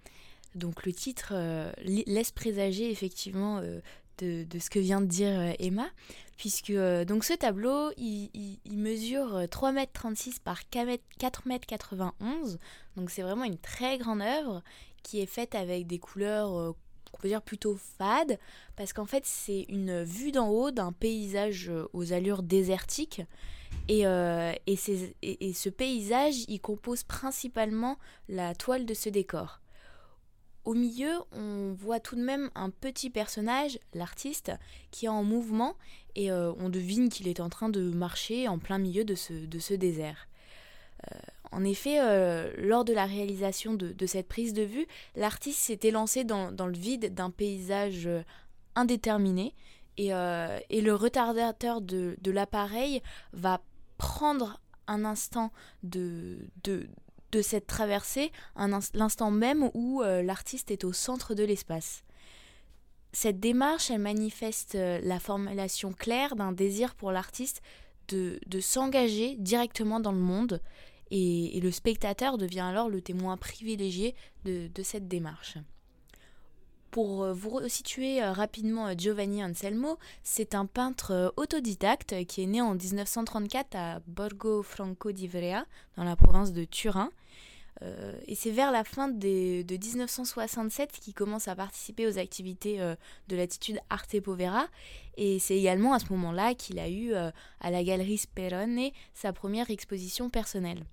Donc 0.55 0.85
le 0.85 0.93
titre 0.93 1.33
euh, 1.33 1.73
laisse 1.83 2.31
présager 2.31 2.91
effectivement 2.91 3.59
euh, 3.63 3.81
de, 4.19 4.59
ce 4.59 4.69
que 4.69 4.79
vient 4.79 5.01
de 5.01 5.07
dire 5.07 5.55
Emma, 5.59 5.89
puisque 6.37 6.73
donc 6.73 7.25
ce 7.25 7.33
tableau, 7.33 7.91
il, 7.97 8.61
mesure 8.71 9.45
3,36 9.45 10.29
m 10.29 10.35
par 10.45 10.61
4,91 10.71 12.13
m, 12.21 12.59
donc 12.97 13.11
c'est 13.11 13.23
vraiment 13.23 13.45
une 13.45 13.59
très 13.59 13.99
grande 13.99 14.21
œuvre 14.21 14.63
qui 15.03 15.21
est 15.21 15.27
faite 15.27 15.55
avec 15.57 15.89
des 15.89 15.99
couleurs 15.99 16.77
qu'on 17.11 17.19
peut 17.21 17.29
dire 17.29 17.43
plutôt 17.43 17.77
fades, 17.99 18.39
parce 18.77 18.93
qu'en 18.93 19.07
fait 19.07 19.25
c'est 19.27 19.65
une 19.69 20.05
vue 20.05 20.31
d'en 20.31 20.51
haut 20.51 20.71
d'un 20.71 20.93
paysage 20.93 21.73
aux 21.93 22.13
allures 22.13 22.45
désertiques, 22.45 23.23
euh, 23.91 24.53
et, 24.67 24.77
ce 24.77 25.69
paysage, 25.69 26.45
il 26.49 26.61
compose 26.61 27.03
principalement 27.03 27.99
la 28.29 28.55
toile 28.55 28.87
de 28.87 28.95
ce 28.95 29.09
décor. 29.09 29.61
Au 30.65 30.75
milieu, 30.75 31.13
on 31.33 31.73
voit 31.73 31.99
tout 31.99 32.15
de 32.15 32.23
même 32.23 32.51
un 32.55 32.71
petit 32.71 33.11
personnage, 33.11 33.81
l'artiste, 33.95 34.53
qui 34.93 35.07
est 35.07 35.11
en 35.11 35.25
mouvement 35.25 35.75
et 36.15 36.31
euh, 36.31 36.53
on 36.59 36.69
devine 36.69 37.09
qu'il 37.09 37.27
est 37.27 37.41
en 37.41 37.49
train 37.49 37.69
de 37.69 37.91
marcher 37.91 38.47
en 38.47 38.59
plein 38.59 38.79
milieu 38.79 39.05
de 39.05 39.17
ce, 39.17 39.75
désert. 39.75 40.29
Euh, 41.11 41.19
en 41.51 41.65
effet, 41.65 41.99
lors 42.59 42.85
de 42.85 42.93
la 42.95 43.05
réalisation 43.05 43.75
de, 43.75 44.07
cette 44.07 44.29
prise 44.29 44.55
de 44.55 44.63
vue, 44.63 44.87
l'artiste 45.17 45.59
s'était 45.59 45.91
lancé 45.91 46.23
dans, 46.25 46.51
le 46.51 46.73
vide 46.79 47.13
d'un 47.13 47.31
paysage 47.31 48.09
indéterminé 48.75 49.55
et, 49.99 50.11
le 50.11 50.93
retardateur 50.93 51.83
de, 51.83 52.17
de 52.23 52.31
l'appareil 52.31 53.03
va 53.33 53.61
prendre 54.03 54.61
un 54.89 55.05
instant 55.05 55.53
de, 55.85 56.39
cette 57.41 57.69
traversée, 57.69 58.33
l'instant 58.95 59.31
même 59.31 59.71
où 59.75 60.03
euh, 60.03 60.23
l'artiste 60.23 60.73
est 60.73 60.83
au 60.83 60.93
centre 60.93 61.35
de 61.35 61.45
l'espace. 61.45 62.03
Cette 63.13 63.39
démarche, 63.39 63.93
elle 63.93 64.01
manifeste 64.01 64.75
euh, 64.75 65.01
la 65.05 65.21
formulation 65.21 65.93
claire 65.93 66.35
d'un 66.35 66.51
désir 66.51 66.97
pour 66.97 67.13
l'artiste 67.13 67.63
de, 68.09 68.41
s'engager 68.61 69.37
directement 69.39 70.01
dans 70.01 70.13
le 70.13 70.19
monde 70.19 70.61
et, 71.13 71.61
le 71.63 71.71
spectateur 71.71 72.39
devient 72.39 72.61
alors 72.61 72.89
le 72.91 73.01
témoin 73.01 73.37
privilégié 73.37 74.17
de 74.45 74.83
cette 74.83 75.07
démarche. 75.07 75.59
Pour 76.93 77.25
euh, 77.25 77.33
vous 77.33 77.67
situer 77.69 78.23
euh, 78.23 78.33
rapidement 78.33 78.89
euh, 78.89 78.93
Giovanni 78.97 79.43
Anselmo, 79.43 79.99
c'est 80.23 80.55
un 80.55 80.67
peintre 80.67 81.33
autodidacte 81.39 82.27
qui 82.27 82.43
est 82.43 82.47
né 82.47 82.61
en 82.61 82.75
1934 82.75 83.75
à 83.75 84.01
Borgo 84.07 84.63
Franco 84.63 85.11
d'Ivrea, 85.11 85.65
dans 85.97 86.05
la 86.05 86.17
province 86.17 86.53
de 86.53 86.65
Turin. 86.65 87.11
et 88.27 88.35
c'est 88.35 88.51
vers 88.51 88.71
la 88.71 88.85
fin 88.85 89.09
de 89.09 89.65
1967 89.65 90.93
qu'il 91.01 91.15
commence 91.15 91.49
à 91.49 91.57
participer 91.57 92.07
aux 92.07 92.19
activités 92.19 92.79
de 93.29 93.37
l'attitude 93.37 93.81
Arte 93.89 94.21
Povera. 94.21 94.67
Et 95.17 95.39
c'est 95.39 95.57
également 95.57 95.95
à 95.95 95.99
ce 95.99 96.13
moment-là 96.13 96.55
qu'il 96.55 96.79
a 96.79 96.89
eu 96.91 97.15
à 97.15 97.71
la 97.71 97.83
galerie 97.83 98.19
Sperone 98.19 98.91
sa 99.15 99.33
première 99.33 99.71
exposition 99.71 100.31
personnelle. 100.31 100.85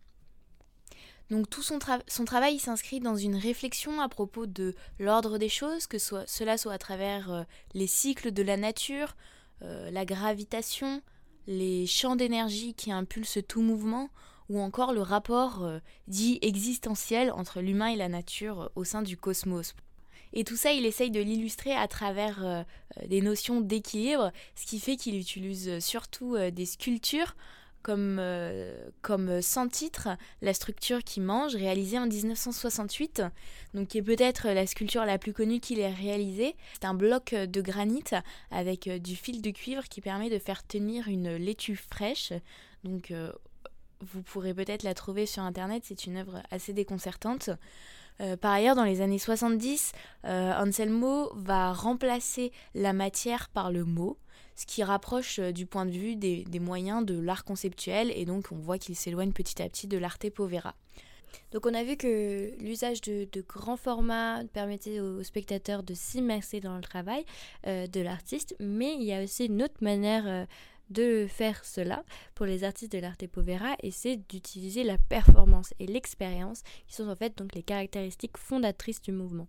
Donc 1.29 1.47
tout 1.49 1.61
son, 1.61 1.77
travail 2.25 2.57
s'inscrit 2.57 2.99
dans 2.99 3.15
une 3.15 3.35
réflexion 3.35 4.01
à 4.01 4.09
propos 4.09 4.47
de 4.47 4.73
l'ordre 4.97 5.37
des 5.37 5.49
choses, 5.49 5.85
que 5.85 5.99
cela 5.99 6.57
soit 6.57 6.73
à 6.73 6.77
travers 6.79 7.31
euh, 7.31 7.43
les 7.75 7.85
cycles 7.85 8.31
de 8.31 8.41
la 8.41 8.57
nature, 8.57 9.15
euh, 9.61 9.91
la 9.91 10.05
gravitation, 10.05 11.03
les 11.45 11.85
champs 11.85 12.15
d'énergie 12.15 12.73
qui 12.73 12.91
impulsent 12.91 13.39
tout 13.47 13.61
mouvement, 13.61 14.09
ou 14.49 14.59
encore 14.59 14.91
le 14.91 15.03
rapport 15.03 15.63
euh, 15.63 15.77
dit 16.07 16.39
existentiel 16.41 17.31
entre 17.31 17.61
l'humain 17.61 17.89
et 17.89 17.95
la 17.95 18.09
nature 18.09 18.71
au 18.75 18.83
sein 18.83 19.03
du 19.03 19.15
cosmos. 19.15 19.75
Et 20.33 20.43
tout 20.43 20.57
ça, 20.57 20.71
il 20.71 20.85
essaye 20.85 21.11
de 21.11 21.21
l'illustrer 21.21 21.73
à 21.73 21.87
travers 21.87 22.63
des 23.07 23.19
notions 23.19 23.61
d'équilibre, 23.61 24.31
ce 24.53 24.67
qui 24.67 24.79
fait 24.79 24.95
qu'il 24.95 25.17
utilise 25.17 25.79
surtout 25.79 26.37
des 26.51 26.67
sculptures 26.67 27.35
comme, 27.81 28.17
euh, 28.19 28.89
comme 29.01 29.41
sans 29.41 29.67
titre 29.67 30.09
la 30.41 30.53
structure 30.53 31.03
qui 31.03 31.19
mange, 31.19 31.55
réalisée 31.55 31.99
en 31.99 32.07
1968, 32.07 33.23
donc 33.73 33.87
qui 33.89 33.97
est 33.97 34.03
peut-être 34.03 34.49
la 34.49 34.67
sculpture 34.67 35.05
la 35.05 35.17
plus 35.17 35.33
connue 35.33 35.59
qu'il 35.59 35.79
ait 35.79 35.93
réalisée. 35.93 36.55
C'est 36.73 36.85
un 36.85 36.93
bloc 36.93 37.33
de 37.33 37.61
granit 37.61 38.03
avec 38.51 38.89
du 38.89 39.15
fil 39.15 39.41
de 39.41 39.51
cuivre 39.51 39.83
qui 39.89 40.01
permet 40.01 40.29
de 40.29 40.39
faire 40.39 40.65
tenir 40.65 41.07
une 41.07 41.35
laitue 41.35 41.75
fraîche. 41.75 42.33
Donc 42.83 43.13
vous 44.01 44.21
pourrez 44.21 44.53
peut-être 44.53 44.83
la 44.83 44.93
trouver 44.93 45.25
sur 45.25 45.43
internet, 45.43 45.83
c'est 45.85 46.05
une 46.05 46.17
œuvre 46.17 46.41
assez 46.51 46.73
déconcertante. 46.73 47.49
Euh, 48.21 48.35
par 48.35 48.51
ailleurs, 48.51 48.75
dans 48.75 48.83
les 48.83 49.01
années 49.01 49.19
70, 49.19 49.93
euh, 50.25 50.53
Anselmo 50.61 51.31
va 51.35 51.71
remplacer 51.73 52.51
la 52.75 52.93
matière 52.93 53.49
par 53.49 53.71
le 53.71 53.85
mot, 53.85 54.17
ce 54.59 54.65
qui 54.65 54.83
rapproche 54.83 55.39
euh, 55.39 55.51
du 55.53 55.65
point 55.65 55.85
de 55.85 55.91
vue 55.91 56.15
des, 56.17 56.45
moyens 56.59 57.05
de 57.05 57.17
l'art 57.17 57.45
conceptuel, 57.45 58.11
et 58.13 58.25
donc 58.25 58.47
on 58.51 58.57
voit 58.57 58.77
qu'il 58.77 58.95
s'éloigne 58.95 59.31
petit 59.31 59.61
à 59.61 59.69
petit 59.69 59.87
de 59.87 59.97
l'arte 59.97 60.29
povera. 60.29 60.75
Donc 61.51 61.65
on 61.65 61.73
a 61.73 61.83
vu 61.83 61.95
que 61.95 62.51
l'usage 62.59 63.01
de, 63.01 63.27
grands 63.47 63.77
formats 63.77 64.43
permettait 64.51 64.99
aux 64.99 65.23
spectateurs 65.23 65.83
de 65.83 65.93
s'immerser 65.93 66.59
dans 66.59 66.75
le 66.75 66.81
travail 66.81 67.23
de 67.65 68.01
l'artiste, 68.01 68.55
mais 68.59 68.95
il 68.95 69.03
y 69.03 69.13
a 69.13 69.23
aussi 69.23 69.45
une 69.45 69.61
autre 69.61 69.77
manière 69.81 70.47
de 70.89 71.27
faire 71.27 71.63
cela 71.63 72.03
pour 72.35 72.45
les 72.45 72.63
artistes 72.63 72.91
de 72.91 72.97
l'arte 72.97 73.27
povera 73.27 73.75
et 73.83 73.91
c'est 73.91 74.17
d'utiliser 74.27 74.83
la 74.83 74.97
performance 74.97 75.73
et 75.79 75.85
l'expérience 75.85 76.63
qui 76.87 76.95
sont 76.95 77.07
en 77.07 77.15
fait 77.15 77.37
donc 77.37 77.53
les 77.53 77.63
caractéristiques 77.63 78.37
fondatrices 78.37 79.01
du 79.01 79.11
mouvement. 79.11 79.47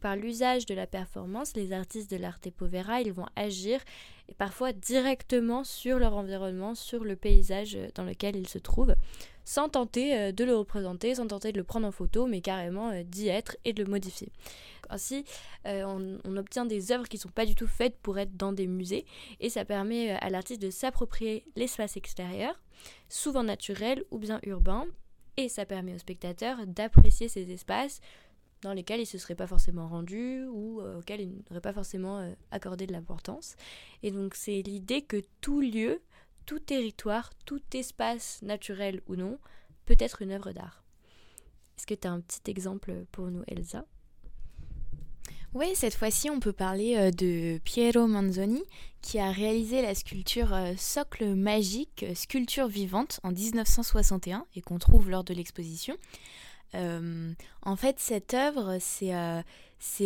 Par 0.00 0.16
l'usage 0.16 0.66
de 0.66 0.74
la 0.74 0.86
performance, 0.86 1.54
les 1.54 1.72
artistes 1.72 2.10
de 2.10 2.16
l'arte 2.16 2.50
povera, 2.50 3.00
ils 3.00 3.12
vont 3.12 3.26
agir 3.36 3.80
et 4.28 4.34
parfois 4.34 4.72
directement 4.72 5.64
sur 5.64 5.98
leur 5.98 6.14
environnement, 6.14 6.74
sur 6.74 7.04
le 7.04 7.16
paysage 7.16 7.78
dans 7.94 8.04
lequel 8.04 8.36
ils 8.36 8.48
se 8.48 8.58
trouvent, 8.58 8.94
sans 9.44 9.68
tenter 9.68 10.18
euh, 10.18 10.32
de 10.32 10.44
le 10.44 10.54
représenter, 10.54 11.14
sans 11.14 11.26
tenter 11.26 11.52
de 11.52 11.58
le 11.58 11.64
prendre 11.64 11.86
en 11.86 11.92
photo, 11.92 12.26
mais 12.26 12.40
carrément 12.40 12.90
euh, 12.90 13.02
d'y 13.04 13.28
être 13.28 13.56
et 13.64 13.72
de 13.72 13.82
le 13.84 13.90
modifier. 13.90 14.30
Ainsi, 14.90 15.24
euh, 15.66 15.84
on, 16.24 16.36
obtient 16.36 16.64
des 16.64 16.92
œuvres 16.92 17.08
qui 17.08 17.16
ne 17.16 17.22
sont 17.22 17.28
pas 17.28 17.46
du 17.46 17.54
tout 17.54 17.66
faites 17.66 17.98
pour 17.98 18.18
être 18.18 18.36
dans 18.36 18.52
des 18.52 18.66
musées 18.66 19.04
et 19.40 19.50
ça 19.50 19.64
permet 19.64 20.12
euh, 20.12 20.16
à 20.20 20.30
l'artiste 20.30 20.62
de 20.62 20.70
s'approprier 20.70 21.44
l'espace 21.56 21.96
extérieur, 21.96 22.58
souvent 23.08 23.42
naturel 23.42 24.04
ou 24.10 24.18
bien 24.18 24.40
urbain, 24.44 24.86
et 25.36 25.48
ça 25.48 25.64
permet 25.66 25.94
au 25.94 25.98
spectateur 25.98 26.66
d'apprécier 26.66 27.28
ces 27.28 27.52
espaces 27.52 28.00
dans 28.62 28.72
lesquels 28.72 28.98
il 28.98 29.02
ne 29.02 29.06
se 29.06 29.18
serait 29.18 29.34
pas 29.34 29.46
forcément 29.46 29.88
rendu 29.88 30.44
ou 30.44 30.80
euh, 30.80 30.98
auxquels 30.98 31.20
il 31.20 31.42
n'aurait 31.50 31.60
pas 31.60 31.72
forcément 31.72 32.34
accordé 32.50 32.86
de 32.86 32.92
l'importance. 32.92 33.56
Et 34.02 34.10
donc 34.10 34.34
c'est 34.34 34.62
l'idée 34.62 35.02
que 35.02 35.22
tout 35.40 35.60
lieu, 35.60 36.00
tout 36.46 36.58
territoire, 36.58 37.30
tout 37.44 37.62
espace 37.74 38.40
naturel 38.42 39.02
ou 39.06 39.16
non 39.16 39.38
peut 39.84 39.96
être 39.98 40.22
une 40.22 40.32
œuvre 40.32 40.52
d'art. 40.52 40.84
Est-ce 41.76 41.86
que 41.86 41.94
tu 41.94 42.08
as 42.08 42.12
un 42.12 42.20
petit 42.20 42.50
exemple 42.50 43.04
pour 43.12 43.30
nous, 43.30 43.44
Elsa? 43.46 43.84
Oui, 45.54 45.68
cette 45.74 45.94
fois-ci, 45.94 46.28
on 46.28 46.40
peut 46.40 46.52
parler 46.52 46.96
euh, 46.96 47.10
de 47.10 47.58
Piero 47.64 48.06
Manzoni, 48.06 48.62
qui 49.00 49.18
a 49.18 49.30
réalisé 49.30 49.80
la 49.80 49.94
sculpture 49.94 50.52
euh, 50.52 50.74
Socle 50.76 51.34
magique, 51.34 52.04
euh, 52.06 52.14
sculpture 52.14 52.68
vivante, 52.68 53.18
en 53.22 53.32
1961, 53.32 54.44
et 54.54 54.60
qu'on 54.60 54.78
trouve 54.78 55.08
lors 55.08 55.24
de 55.24 55.32
l'exposition. 55.32 55.96
En 56.74 57.76
fait, 57.76 57.98
cette 57.98 58.34
œuvre, 58.34 58.78
c'est 58.80 59.12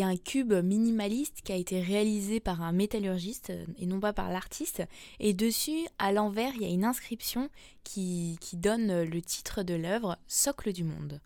un 0.03 0.17
cube 0.17 0.53
minimaliste 0.53 1.43
qui 1.43 1.53
a 1.53 1.57
été 1.57 1.81
réalisé 1.81 2.41
par 2.41 2.63
un 2.63 2.73
métallurgiste 2.73 3.53
et 3.79 3.87
non 3.87 4.01
pas 4.01 4.13
par 4.13 4.31
l'artiste. 4.31 4.83
Et 5.21 5.35
dessus, 5.35 5.87
à 5.99 6.13
l'envers, 6.13 6.53
il 6.55 6.63
y 6.63 6.67
a 6.67 6.69
une 6.69 6.85
inscription 6.85 7.51
qui 7.85 8.39
donne 8.55 9.03
le 9.03 9.23
titre 9.23 9.63
de 9.63 9.75
l'œuvre, 9.75 10.19
Socle 10.27 10.73
du 10.73 10.85
monde. 10.85 11.21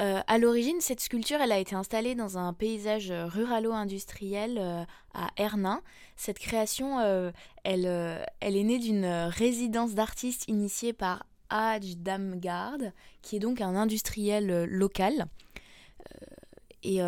Euh, 0.00 0.20
à 0.26 0.38
l'origine, 0.38 0.80
cette 0.80 1.00
sculpture, 1.00 1.40
elle 1.42 1.52
a 1.52 1.58
été 1.58 1.74
installée 1.74 2.14
dans 2.14 2.38
un 2.38 2.54
paysage 2.54 3.12
ruralo-industriel 3.12 4.56
euh, 4.58 4.84
à 5.12 5.28
Ernin. 5.36 5.82
Cette 6.16 6.38
création, 6.38 7.00
euh, 7.00 7.30
elle, 7.64 7.84
elle, 8.40 8.56
est 8.56 8.64
née 8.64 8.78
d'une 8.78 9.04
résidence 9.04 9.94
d'artistes 9.94 10.48
initiée 10.48 10.94
par 10.94 11.26
Hadj 11.50 11.96
Damgard, 11.96 12.78
qui 13.22 13.36
est 13.36 13.40
donc 13.40 13.60
un 13.60 13.76
industriel 13.76 14.64
local. 14.64 15.26
et 16.82 17.00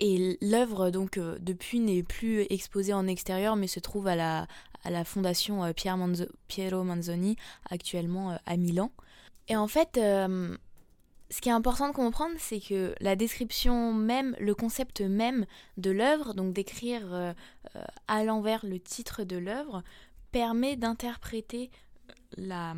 et 0.00 0.38
l'œuvre, 0.40 0.90
donc, 0.90 1.18
depuis, 1.18 1.80
n'est 1.80 2.04
plus 2.04 2.46
exposée 2.50 2.92
en 2.92 3.08
extérieur, 3.08 3.56
mais 3.56 3.66
se 3.66 3.80
trouve 3.80 4.06
à 4.06 4.14
la, 4.14 4.46
à 4.84 4.90
la 4.90 5.02
fondation 5.04 5.64
Piero 5.74 6.84
Manzoni, 6.84 7.34
actuellement 7.68 8.38
à 8.46 8.56
Milan. 8.56 8.92
Et 9.48 9.56
en 9.56 9.66
fait, 9.66 9.98
ce 11.30 11.40
qui 11.40 11.48
est 11.48 11.52
important 11.52 11.88
de 11.88 11.94
comprendre, 11.94 12.34
c'est 12.38 12.60
que 12.60 12.94
la 13.00 13.16
description 13.16 13.92
même, 13.92 14.34
le 14.40 14.54
concept 14.54 15.00
même 15.02 15.44
de 15.76 15.90
l'œuvre, 15.90 16.34
donc 16.34 16.54
d'écrire 16.54 17.02
euh, 17.12 17.32
euh, 17.76 17.84
à 18.06 18.24
l'envers 18.24 18.64
le 18.64 18.80
titre 18.80 19.24
de 19.24 19.36
l'œuvre, 19.36 19.82
permet 20.32 20.76
d'interpréter 20.76 21.70
la 22.36 22.74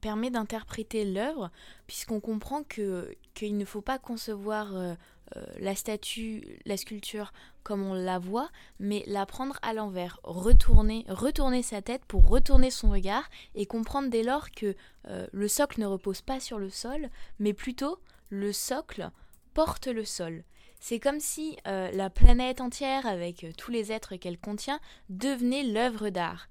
permet 0.00 0.30
d'interpréter 0.30 1.04
l'œuvre 1.04 1.50
puisqu'on 1.86 2.20
comprend 2.20 2.62
que 2.62 3.14
qu'il 3.34 3.56
ne 3.56 3.64
faut 3.64 3.80
pas 3.80 3.98
concevoir 3.98 4.76
euh, 4.76 4.94
euh, 5.36 5.44
la 5.60 5.74
statue, 5.74 6.58
la 6.66 6.76
sculpture 6.76 7.32
comme 7.62 7.82
on 7.86 7.94
la 7.94 8.18
voit, 8.18 8.50
mais 8.78 9.04
la 9.06 9.26
prendre 9.26 9.58
à 9.62 9.72
l'envers, 9.72 10.18
retourner, 10.24 11.04
retourner 11.08 11.62
sa 11.62 11.82
tête 11.82 12.04
pour 12.06 12.28
retourner 12.28 12.70
son 12.70 12.90
regard 12.90 13.28
et 13.54 13.66
comprendre 13.66 14.10
dès 14.10 14.22
lors 14.22 14.50
que 14.50 14.74
euh, 15.08 15.26
le 15.32 15.48
socle 15.48 15.80
ne 15.80 15.86
repose 15.86 16.22
pas 16.22 16.40
sur 16.40 16.58
le 16.58 16.70
sol, 16.70 17.08
mais 17.38 17.52
plutôt 17.52 17.98
le 18.28 18.52
socle 18.52 19.10
porte 19.54 19.86
le 19.86 20.04
sol. 20.04 20.44
C'est 20.82 20.98
comme 20.98 21.20
si 21.20 21.58
la 21.66 22.08
planète 22.08 22.62
entière, 22.62 23.04
avec 23.04 23.44
tous 23.58 23.70
les 23.70 23.92
êtres 23.92 24.16
qu'elle 24.16 24.38
contient, 24.38 24.80
devenait 25.10 25.62
l'œuvre 25.62 26.08
d'art. 26.08 26.48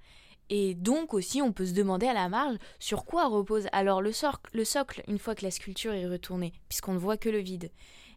Et 0.49 0.73
donc 0.73 1.13
aussi, 1.13 1.41
on 1.41 1.53
peut 1.53 1.65
se 1.65 1.73
demander 1.73 2.07
à 2.07 2.13
la 2.13 2.27
marge 2.27 2.57
sur 2.79 3.05
quoi 3.05 3.27
repose 3.27 3.67
alors 3.71 4.01
le, 4.01 4.11
le 4.53 4.65
socle 4.65 5.03
une 5.07 5.19
fois 5.19 5.35
que 5.35 5.45
la 5.45 5.51
sculpture 5.51 5.93
est 5.93 6.07
retournée, 6.07 6.53
puisqu'on 6.67 6.93
ne 6.93 6.99
voit 6.99 7.17
que 7.17 7.29
le 7.29 7.39
vide. 7.39 7.69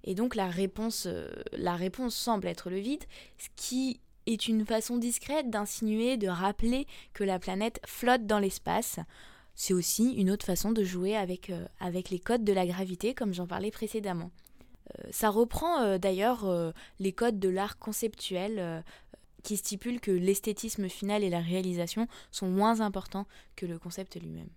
Et 0.05 0.15
donc 0.15 0.35
la 0.35 0.49
réponse, 0.49 1.07
euh, 1.07 1.31
la 1.53 1.77
réponse 1.77 2.15
semble 2.15 2.49
être 2.49 2.71
le 2.71 2.79
vide, 2.79 3.05
ce 3.39 3.49
qui 3.57 4.01
est 4.27 4.49
une 4.49 4.65
façon 4.65 4.97
discrète 4.97 5.51
d'insinuer, 5.51 6.17
de 6.17 6.29
rappeler 6.29 6.87
que 7.13 7.25
la 7.25 7.39
planète 7.39 7.81
flotte 7.87 8.27
dans 8.27 8.39
l'espace. 8.39 8.99
C'est 9.55 9.75
aussi 9.75 10.13
une 10.13 10.31
autre 10.31 10.47
façon 10.47 10.73
de 10.73 10.83
jouer 10.83 11.17
avec, 11.17 11.51
euh, 11.51 11.67
les 12.11 12.19
codes 12.19 12.45
de 12.45 12.53
la 12.53 12.67
gravité, 12.67 13.15
comme 13.15 13.35
j'en 13.35 13.47
parlais 13.47 13.71
précédemment. 13.71 14.31
Euh, 14.99 15.09
ça 15.11 15.29
reprend 15.29 15.99
d'ailleurs 15.99 16.73
les 16.99 17.13
codes 17.13 17.39
de 17.39 17.49
l'art 17.49 17.79
conceptuel 17.79 18.83
qui 19.43 19.57
stipulent 19.57 20.01
que 20.01 20.11
l'esthétisme 20.11 20.89
final 20.89 21.23
et 21.25 21.31
la 21.31 21.41
réalisation 21.41 22.09
sont 22.31 22.49
moins 22.49 22.81
importants 22.81 23.27
que 23.57 23.67
le 23.67 23.79
concept 23.79 24.21
lui-même. 24.21 24.49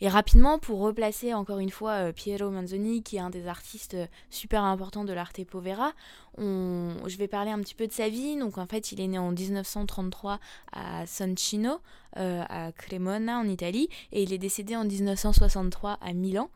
Et 0.00 0.08
rapidement, 0.08 0.58
pour 0.58 0.80
replacer 0.80 1.34
encore 1.34 1.58
une 1.58 1.70
fois 1.70 1.92
euh, 1.92 2.12
Piero 2.12 2.50
Manzoni, 2.50 3.02
qui 3.02 3.16
est 3.16 3.20
un 3.20 3.30
des 3.30 3.46
artistes 3.46 3.94
euh, 3.94 4.06
super 4.30 4.64
importants 4.64 5.04
de 5.04 5.12
l'arte 5.12 5.44
povera, 5.44 5.92
je 6.38 7.16
vais 7.16 7.28
parler 7.28 7.50
un 7.50 7.58
petit 7.60 7.74
peu 7.74 7.86
de 7.86 7.92
sa 7.92 8.08
vie. 8.08 8.36
Donc 8.36 8.58
en 8.58 8.66
fait, 8.66 8.92
il 8.92 9.00
est 9.00 9.08
né 9.08 9.18
en 9.18 9.32
1933 9.32 10.38
à 10.72 11.06
Soncino, 11.06 11.80
euh, 12.16 12.42
à 12.48 12.72
Cremona 12.72 13.38
en 13.38 13.48
Italie, 13.48 13.88
et 14.12 14.22
il 14.22 14.32
est 14.32 14.38
décédé 14.38 14.76
en 14.76 14.84
1963 14.84 15.98
à 16.00 16.12
Milan. 16.12 16.50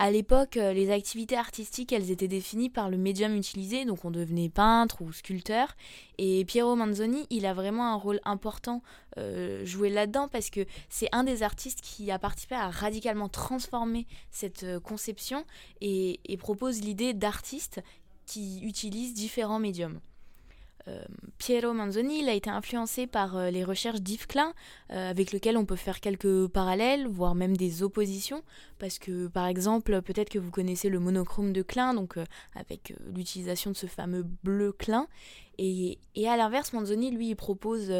À 0.00 0.12
l'époque, 0.12 0.58
euh, 0.58 0.72
les 0.72 0.92
activités 0.92 1.36
artistiques, 1.36 1.92
elles 1.92 2.12
étaient 2.12 2.28
définies 2.28 2.70
par 2.70 2.88
le 2.88 2.96
médium 2.96 3.34
utilisé, 3.34 3.84
donc 3.84 4.04
on 4.04 4.12
devenait 4.12 4.48
peintre 4.48 5.02
ou 5.02 5.12
sculpteur. 5.12 5.74
Et 6.18 6.44
Piero 6.44 6.76
Manzoni, 6.76 7.26
il 7.30 7.44
a 7.46 7.52
vraiment 7.52 7.92
un 7.92 7.96
rôle 7.96 8.20
important 8.24 8.80
euh, 9.16 9.64
joué 9.64 9.90
là-dedans 9.90 10.28
parce 10.28 10.50
que 10.50 10.64
c'est 10.88 11.08
un 11.10 11.24
des 11.24 11.42
artistes 11.42 11.80
qui 11.80 12.12
a 12.12 12.18
participé 12.20 12.54
à 12.54 12.70
radicalement 12.70 13.28
transformer 13.28 14.06
cette 14.30 14.62
euh, 14.62 14.78
conception 14.78 15.44
et 15.80 16.20
propose 16.38 16.80
l'idée 16.80 17.12
d'artiste 17.12 17.82
qui 18.24 18.60
utilise 18.62 19.14
différents 19.14 19.58
médiums. 19.58 19.98
Euh, 20.88 21.02
Piero 21.38 21.72
Manzoni 21.72 22.28
a 22.28 22.34
été 22.34 22.50
influencé 22.50 23.06
par 23.06 23.36
euh, 23.36 23.50
les 23.50 23.64
recherches 23.64 24.00
d'Yves 24.00 24.26
Klein, 24.26 24.54
euh, 24.90 25.10
avec 25.10 25.32
lequel 25.32 25.56
on 25.56 25.64
peut 25.64 25.76
faire 25.76 26.00
quelques 26.00 26.48
parallèles, 26.48 27.06
voire 27.06 27.34
même 27.34 27.56
des 27.56 27.82
oppositions, 27.82 28.42
parce 28.78 28.98
que 28.98 29.28
par 29.28 29.46
exemple, 29.46 30.00
peut-être 30.02 30.30
que 30.30 30.38
vous 30.38 30.50
connaissez 30.50 30.88
le 30.88 30.98
monochrome 30.98 31.52
de 31.52 31.62
Klein, 31.62 31.94
donc 31.94 32.16
avec 32.54 32.94
l'utilisation 33.14 33.70
de 33.70 33.76
ce 33.76 33.86
fameux 33.86 34.24
bleu 34.42 34.72
Klein, 34.72 35.06
et, 35.58 35.98
à 36.28 36.36
l'inverse, 36.36 36.72
Manzoni, 36.72 37.10
lui, 37.10 37.34
propose 37.34 37.92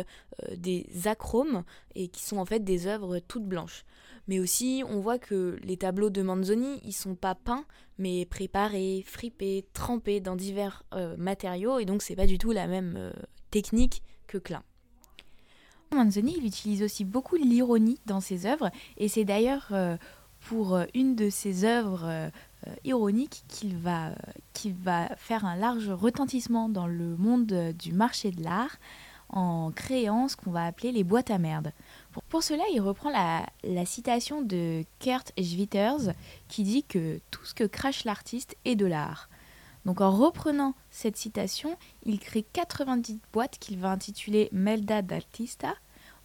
des 0.57 0.87
achromes, 1.07 1.64
et 1.94 2.09
qui 2.09 2.23
sont 2.23 2.38
en 2.38 2.44
fait 2.44 2.64
des 2.64 2.87
œuvres 2.87 3.18
toutes 3.18 3.47
blanches. 3.47 3.85
Mais 4.29 4.38
aussi, 4.40 4.83
on 4.87 5.01
voit 5.01 5.18
que 5.18 5.59
les 5.62 5.77
tableaux 5.77 6.11
de 6.11 6.23
Manzoni, 6.23 6.81
ils 6.85 6.92
sont 6.92 7.14
pas 7.14 7.35
peints, 7.35 7.64
mais 7.97 8.27
préparés, 8.27 9.03
fripés, 9.07 9.66
trempés 9.73 10.21
dans 10.21 10.37
divers 10.37 10.85
euh, 10.94 11.16
matériaux, 11.16 11.79
et 11.79 11.87
donc 11.87 12.03
c'est 12.03 12.14
pas 12.14 12.27
du 12.27 12.38
tout 12.38 12.53
la 12.53 12.66
même 12.66 12.94
euh, 12.97 13.12
technique 13.51 14.03
que 14.27 14.38
Klein. 14.38 14.62
Manzoni, 15.92 16.35
il 16.37 16.47
utilise 16.47 16.83
aussi 16.83 17.05
beaucoup 17.05 17.37
l'ironie 17.37 17.99
dans 18.05 18.21
ses 18.21 18.44
œuvres, 18.44 18.71
et 18.99 19.09
c'est 19.09 19.25
d'ailleurs 19.25 19.73
pour 20.40 20.79
une 20.92 21.16
de 21.16 21.31
ses 21.31 21.64
œuvres 21.64 22.31
ironiques 22.85 23.44
qu'il 23.49 23.77
va, 23.77 24.11
qu'il 24.53 24.75
va 24.75 25.09
faire 25.16 25.44
un 25.44 25.57
large 25.57 25.90
retentissement 25.90 26.68
dans 26.68 26.87
le 26.87 27.16
monde 27.16 27.73
du 27.79 27.92
marché 27.92 28.31
de 28.31 28.42
l'art 28.42 28.77
en 29.31 29.71
créant 29.73 30.29
ce 30.29 30.37
qu'on 30.37 30.51
va 30.51 30.64
appeler 30.64 30.92
les 30.92 31.05
boîtes 31.05 31.31
à 31.31 31.38
merde. 31.38 31.73
Pour, 32.29 32.42
cela, 32.42 32.62
il 32.73 32.81
reprend 32.81 33.11
la, 33.11 33.85
citation 33.85 34.42
de 34.42 34.85
Kurt 35.01 35.33
Schwitters 35.38 36.12
qui 36.49 36.62
dit 36.62 36.85
que 36.85 37.21
tout 37.31 37.44
ce 37.44 37.55
que 37.55 37.64
crache 37.64 38.05
l'artiste 38.05 38.57
est 38.64 38.77
de 38.77 38.87
l'art. 38.87 39.29
Donc 39.85 40.01
en 40.01 40.11
reprenant 40.11 40.75
cette 40.90 41.16
citation, 41.16 41.77
il 42.05 42.18
crée 42.18 42.44
90 42.53 43.21
boîtes 43.33 43.59
qu'il 43.59 43.79
va 43.79 43.90
intituler 43.90 44.49
Melda 44.53 45.03
d'Artista. 45.03 45.75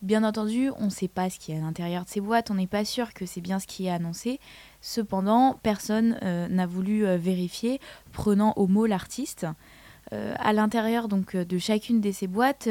Bien 0.04 0.26
entendu, 0.26 0.70
on 0.80 0.88
ne 0.88 0.90
sait 0.90 1.08
pas 1.08 1.30
ce 1.30 1.40
qu'il 1.40 1.56
y 1.56 1.58
a 1.58 1.62
à 1.62 1.64
l'intérieur 1.64 2.04
de 2.04 2.10
ces 2.10 2.20
boîtes, 2.20 2.52
on 2.52 2.56
n'est 2.56 2.68
pas 2.68 2.84
sûr 2.84 3.14
que 3.14 3.26
c'est 3.26 3.40
bien 3.40 3.58
ce 3.58 3.68
qui 3.68 3.86
est 3.86 3.90
annoncé. 3.90 4.42
Cependant, 4.82 5.58
personne 5.64 6.20
euh, 6.24 6.50
n'a 6.50 6.66
voulu 6.66 7.06
euh, 7.06 7.16
vérifier, 7.16 7.80
prenant 8.12 8.52
au 8.58 8.68
mot 8.68 8.86
l'artiste. 8.86 9.48
Euh, 10.12 10.36
à 10.40 10.52
l'intérieur 10.52 11.08
donc 11.08 11.38
de 11.38 11.58
chacune 11.58 12.02
de 12.02 12.12
ces 12.12 12.28
boîtes, 12.28 12.68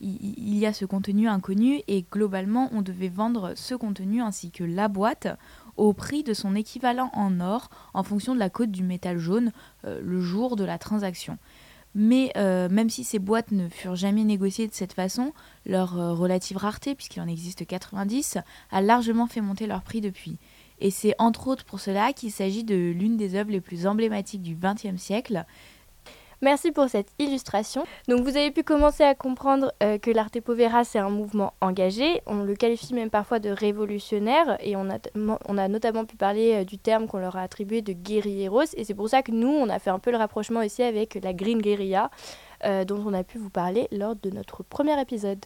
il, 0.00 0.56
y 0.56 0.64
a 0.64 0.72
ce 0.72 0.84
contenu 0.84 1.26
inconnu 1.26 1.80
et 1.88 2.06
globalement, 2.08 2.68
on 2.70 2.82
devait 2.82 3.08
vendre 3.08 3.54
ce 3.56 3.74
contenu 3.74 4.22
ainsi 4.22 4.52
que 4.52 4.62
la 4.62 4.86
boîte 4.86 5.26
au 5.76 5.92
prix 5.92 6.22
de 6.22 6.34
son 6.34 6.54
équivalent 6.54 7.10
en 7.14 7.40
or 7.40 7.68
en 7.94 8.04
fonction 8.04 8.32
de 8.32 8.38
la 8.38 8.48
cote 8.48 8.70
du 8.70 8.84
métal 8.84 9.18
jaune 9.18 9.50
le 9.82 10.20
jour 10.20 10.54
de 10.54 10.64
la 10.64 10.78
transaction. 10.78 11.36
Mais 11.98 12.30
même 12.36 12.90
si 12.90 13.04
ces 13.04 13.18
boîtes 13.18 13.52
ne 13.52 13.70
furent 13.70 13.96
jamais 13.96 14.22
négociées 14.22 14.68
de 14.68 14.74
cette 14.74 14.92
façon, 14.92 15.32
leur 15.64 15.94
relative 15.94 16.58
rareté, 16.58 16.94
puisqu'il 16.94 17.22
en 17.22 17.26
existe 17.26 17.66
90, 17.66 18.36
a 18.70 18.80
largement 18.82 19.26
fait 19.26 19.40
monter 19.40 19.66
leur 19.66 19.80
prix 19.80 20.02
depuis. 20.02 20.36
Et 20.78 20.90
c'est 20.90 21.14
entre 21.18 21.48
autres 21.48 21.64
pour 21.64 21.80
cela 21.80 22.12
qu'il 22.12 22.30
s'agit 22.30 22.64
de 22.64 22.74
l'une 22.74 23.16
des 23.16 23.34
œuvres 23.34 23.50
les 23.50 23.62
plus 23.62 23.86
emblématiques 23.86 24.42
du 24.42 24.54
XXe 24.54 25.00
siècle, 25.00 25.46
Merci 26.42 26.70
pour 26.70 26.88
cette 26.90 27.08
illustration. 27.18 27.84
Donc 28.08 28.20
vous 28.20 28.36
avez 28.36 28.50
pu 28.50 28.62
commencer 28.62 29.02
à 29.02 29.14
comprendre 29.14 29.72
euh, 29.82 29.96
que 29.96 30.10
l'Arte 30.10 30.38
Povera 30.42 30.84
c'est 30.84 30.98
un 30.98 31.08
mouvement 31.08 31.54
engagé, 31.62 32.20
on 32.26 32.42
le 32.42 32.54
qualifie 32.54 32.92
même 32.92 33.08
parfois 33.08 33.38
de 33.38 33.48
révolutionnaire 33.48 34.58
et 34.60 34.76
on 34.76 34.90
a, 34.90 34.98
on 35.14 35.56
a 35.56 35.68
notamment 35.68 36.04
pu 36.04 36.16
parler 36.16 36.56
euh, 36.56 36.64
du 36.64 36.76
terme 36.76 37.06
qu'on 37.06 37.18
leur 37.18 37.36
a 37.36 37.40
attribué 37.40 37.80
de 37.80 37.94
guerrilleros 37.94 38.74
et 38.76 38.84
c'est 38.84 38.94
pour 38.94 39.08
ça 39.08 39.22
que 39.22 39.32
nous 39.32 39.48
on 39.48 39.70
a 39.70 39.78
fait 39.78 39.88
un 39.88 39.98
peu 39.98 40.10
le 40.10 40.18
rapprochement 40.18 40.60
aussi 40.60 40.82
avec 40.82 41.18
la 41.22 41.32
Green 41.32 41.62
Guerilla 41.62 42.10
euh, 42.64 42.84
dont 42.84 43.02
on 43.06 43.14
a 43.14 43.24
pu 43.24 43.38
vous 43.38 43.50
parler 43.50 43.88
lors 43.90 44.14
de 44.14 44.28
notre 44.28 44.62
premier 44.62 45.00
épisode. 45.00 45.42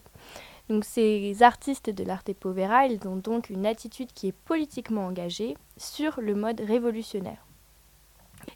Donc 0.68 0.84
ces 0.84 1.40
artistes 1.42 1.90
de 1.90 2.02
l'Arte 2.02 2.32
Povera, 2.34 2.86
ils 2.86 3.06
ont 3.06 3.16
donc 3.16 3.48
une 3.48 3.64
attitude 3.64 4.12
qui 4.12 4.28
est 4.28 4.32
politiquement 4.32 5.06
engagée 5.06 5.56
sur 5.76 6.20
le 6.20 6.34
mode 6.34 6.60
révolutionnaire. 6.60 7.46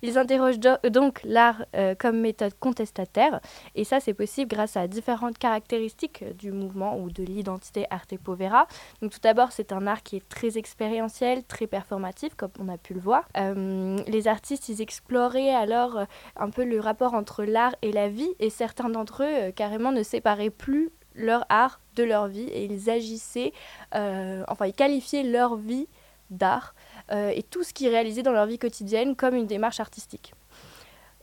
Ils 0.07 0.19
interrogent 0.19 0.59
donc 0.59 1.23
l'art 1.25 1.65
euh, 1.75 1.95
comme 1.99 2.21
méthode 2.21 2.53
contestataire, 2.61 3.41
et 3.75 3.85
ça 3.85 4.01
c'est 4.01 4.13
possible 4.13 4.51
grâce 4.55 4.77
à 4.77 4.87
différentes 4.87 5.39
caractéristiques 5.39 6.23
euh, 6.23 6.35
du 6.35 6.53
mouvement 6.53 6.99
ou 6.99 7.11
de 7.11 7.23
l'identité 7.23 7.87
Arte 7.89 8.19
Povera. 8.19 8.67
Donc 9.01 9.13
tout 9.13 9.21
d'abord 9.23 9.51
c'est 9.51 9.73
un 9.73 9.87
art 9.87 10.03
qui 10.03 10.17
est 10.17 10.29
très 10.29 10.59
expérientiel, 10.59 11.43
très 11.43 11.67
performatif 11.67 12.35
comme 12.35 12.51
on 12.59 12.69
a 12.69 12.77
pu 12.77 12.93
le 12.93 13.01
voir. 13.01 13.27
Euh, 13.39 13.97
les 14.07 14.29
artistes 14.29 14.69
ils 14.69 14.83
exploraient 14.83 15.55
alors 15.55 16.05
un 16.37 16.51
peu 16.51 16.67
le 16.67 16.81
rapport 16.81 17.15
entre 17.15 17.43
l'art 17.43 17.75
et 17.81 17.91
la 17.91 18.11
vie, 18.11 18.35
et 18.41 18.51
certains 18.51 18.91
d'entre 18.91 19.23
eux 19.25 19.53
carrément 19.53 19.91
ne 19.91 20.03
séparaient 20.03 20.51
plus 20.51 20.91
leur 21.15 21.47
art 21.49 21.81
de 21.97 22.05
leur 22.05 22.27
vie, 22.27 22.49
et 22.51 22.67
ils 22.67 22.91
agissaient, 22.91 23.55
enfin 23.93 24.67
ils 24.67 24.75
qualifiaient 24.75 25.23
leur 25.23 25.57
vie 25.57 25.89
d'art 26.31 26.75
euh, 26.94 26.94
et 27.11 27.43
tout 27.43 27.63
ce 27.63 27.73
qu'ils 27.73 27.89
réalisaient 27.89 28.23
dans 28.23 28.33
leur 28.33 28.47
vie 28.47 28.59
quotidienne 28.59 29.15
comme 29.15 29.35
une 29.35 29.47
démarche 29.47 29.81
artistique. 29.81 30.33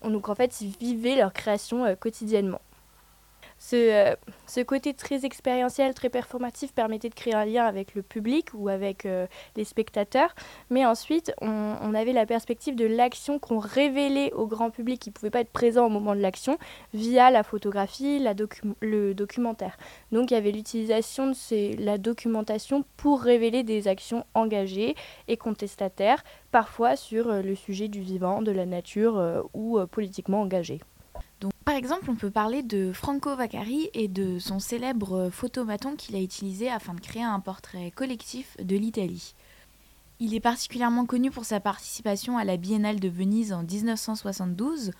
Donc 0.04 0.30
en 0.30 0.36
fait, 0.36 0.62
ils 0.62 0.76
vivaient 0.80 1.16
leur 1.16 1.34
création 1.34 1.86
euh, 1.86 1.96
quotidiennement. 1.96 2.62
Euh, 3.74 4.16
ce, 4.48 4.62
côté 4.62 4.94
très 4.94 5.26
expérientiel, 5.26 5.94
très 5.94 6.10
performatif 6.10 6.74
permettait 6.74 7.10
de 7.10 7.14
créer 7.14 7.34
un 7.34 7.46
lien 7.46 7.66
avec 7.66 7.96
le 7.96 8.02
public 8.02 8.50
ou 8.54 8.70
avec 8.70 9.06
euh, 9.06 9.28
les 9.56 9.64
spectateurs. 9.64 10.34
Mais 10.70 10.86
ensuite, 10.86 11.34
on, 11.42 11.94
avait 11.94 12.14
la 12.14 12.26
perspective 12.26 12.76
de 12.76 12.86
l'action 12.86 13.38
qu'on 13.38 13.60
révélait 13.60 14.32
au 14.34 14.48
grand 14.48 14.72
public 14.72 15.00
qui 15.00 15.10
ne 15.10 15.14
pouvait 15.14 15.30
pas 15.30 15.42
être 15.42 15.52
présent 15.52 15.86
au 15.86 15.90
moment 15.90 16.16
de 16.16 16.22
l'action 16.22 16.58
via 16.94 17.30
la 17.30 17.44
photographie, 17.44 18.20
la 18.20 18.34
le 18.80 19.14
documentaire. 19.14 19.78
Donc 20.12 20.32
il 20.32 20.34
y 20.34 20.38
avait 20.38 20.52
l'utilisation 20.52 21.28
de 21.28 21.84
la 21.84 21.98
documentation 21.98 22.86
pour 22.98 23.22
révéler 23.22 23.64
des 23.64 23.88
actions 23.88 24.26
engagées 24.34 24.96
et 25.28 25.38
contestataires, 25.38 26.24
parfois 26.52 26.96
sur 26.96 27.30
euh, 27.30 27.42
le 27.42 27.56
sujet 27.56 27.90
du 27.90 28.00
vivant, 28.02 28.42
de 28.42 28.52
la 28.52 28.66
nature 28.66 29.50
ou 29.54 29.80
politiquement 29.88 30.42
engagées. 30.42 30.80
Par 31.66 31.76
exemple, 31.76 32.10
on 32.10 32.16
peut 32.16 32.32
parler 32.32 32.64
de 32.64 32.92
Franco 32.92 33.36
Vaccari 33.36 33.90
et 33.94 34.08
de 34.08 34.40
son 34.40 34.60
célèbre 34.60 35.30
photomaton 35.32 35.96
qu'il 35.96 36.16
a 36.16 36.22
utilisé 36.22 36.70
afin 36.70 36.94
de 36.94 37.00
créer 37.00 37.24
un 37.24 37.40
portrait 37.40 37.92
collectif 37.92 38.58
de 38.58 38.76
l'Italie. 38.76 39.36
Il 40.20 40.36
est 40.36 40.40
particulièrement 40.40 41.06
connu 41.06 41.32
pour 41.32 41.46
sa 41.46 41.60
participation 41.60 42.38
à 42.38 42.44
la 42.44 42.58
Biennale 42.58 43.00
de 43.00 43.10
Venise 43.10 43.54
en 43.54 43.64
1972, 43.64 44.92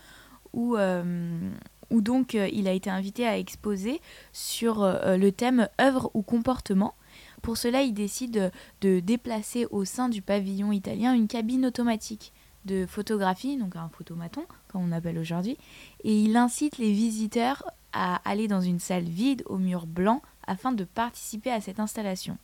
où, 0.52 0.76
euh, 0.76 1.50
où 1.90 2.00
donc 2.00 2.34
euh, 2.34 2.48
il 2.52 2.66
a 2.66 2.72
été 2.72 2.90
invité 2.90 3.26
à 3.26 3.38
exposer 3.38 4.00
sur 4.32 4.82
euh, 4.82 5.16
le 5.16 5.30
thème 5.30 5.68
œuvre 5.80 6.10
ou 6.14 6.22
comportement. 6.22 6.94
Pour 7.40 7.56
cela, 7.56 7.82
il 7.82 7.94
décide 7.94 8.50
de 8.80 9.00
déplacer 9.00 9.66
au 9.70 9.84
sein 9.84 10.08
du 10.08 10.22
pavillon 10.22 10.72
italien 10.72 11.14
une 11.14 11.28
cabine 11.28 11.66
automatique 11.66 12.32
de 12.64 12.86
photographie, 12.86 13.56
donc 13.56 13.76
un 13.76 13.88
photomaton, 13.88 14.44
comme 14.68 14.82
on 14.82 14.92
appelle 14.92 15.18
aujourd'hui, 15.18 15.56
et 16.04 16.22
il 16.22 16.36
incite 16.36 16.78
les 16.78 16.92
visiteurs 16.92 17.64
à 17.92 18.16
aller 18.28 18.48
dans 18.48 18.60
une 18.60 18.78
salle 18.78 19.04
vide 19.04 19.42
au 19.46 19.58
mur 19.58 19.86
blanc 19.86 20.22
afin 20.46 20.72
de 20.72 20.84
participer 20.84 21.50
à 21.50 21.60
cette 21.60 21.80
installation. 21.80 22.38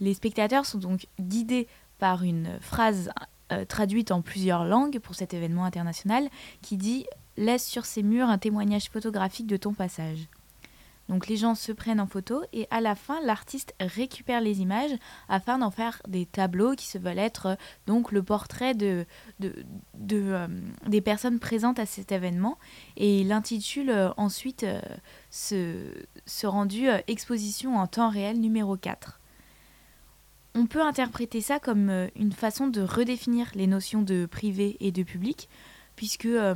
Les 0.00 0.14
spectateurs 0.14 0.66
sont 0.66 0.78
donc 0.78 1.06
guidés 1.20 1.68
par 1.98 2.22
une 2.22 2.58
phrase 2.60 3.10
euh, 3.52 3.64
traduite 3.64 4.10
en 4.10 4.22
plusieurs 4.22 4.64
langues 4.64 4.98
pour 4.98 5.14
cet 5.14 5.34
événement 5.34 5.64
international 5.64 6.28
qui 6.62 6.76
dit 6.76 7.06
Laisse 7.36 7.66
sur 7.66 7.84
ces 7.84 8.02
murs 8.02 8.28
un 8.28 8.38
témoignage 8.38 8.90
photographique 8.90 9.46
de 9.46 9.56
ton 9.56 9.74
passage. 9.74 10.28
Donc 11.08 11.28
les 11.28 11.36
gens 11.36 11.54
se 11.54 11.72
prennent 11.72 12.00
en 12.00 12.06
photo 12.06 12.42
et 12.52 12.66
à 12.70 12.80
la 12.80 12.94
fin, 12.94 13.20
l'artiste 13.22 13.74
récupère 13.78 14.40
les 14.40 14.60
images 14.60 14.92
afin 15.28 15.58
d'en 15.58 15.70
faire 15.70 16.00
des 16.08 16.24
tableaux 16.24 16.74
qui 16.74 16.86
se 16.86 16.98
veulent 16.98 17.18
être 17.18 17.46
euh, 17.46 17.54
donc 17.86 18.10
le 18.10 18.22
portrait 18.22 18.74
de, 18.74 19.04
euh, 19.42 20.48
des 20.86 21.00
personnes 21.00 21.38
présentes 21.38 21.78
à 21.78 21.86
cet 21.86 22.12
événement. 22.12 22.58
Et 22.96 23.20
il 23.20 23.32
intitule 23.32 23.90
euh, 23.90 24.10
ensuite 24.16 24.64
ce, 25.30 25.92
ce, 26.26 26.46
rendu 26.46 26.88
Exposition 27.06 27.76
en 27.76 27.86
temps 27.86 28.08
réel 28.08 28.40
numéro 28.40 28.76
4. 28.76 29.20
On 30.54 30.66
peut 30.66 30.82
interpréter 30.82 31.40
ça 31.40 31.58
comme 31.58 31.90
une 32.14 32.32
façon 32.32 32.68
de 32.68 32.80
redéfinir 32.80 33.50
les 33.54 33.66
notions 33.66 34.02
de 34.02 34.26
privé 34.26 34.76
et 34.80 34.92
de 34.92 35.02
public, 35.02 35.48
puisque 35.96 36.26
euh, 36.26 36.54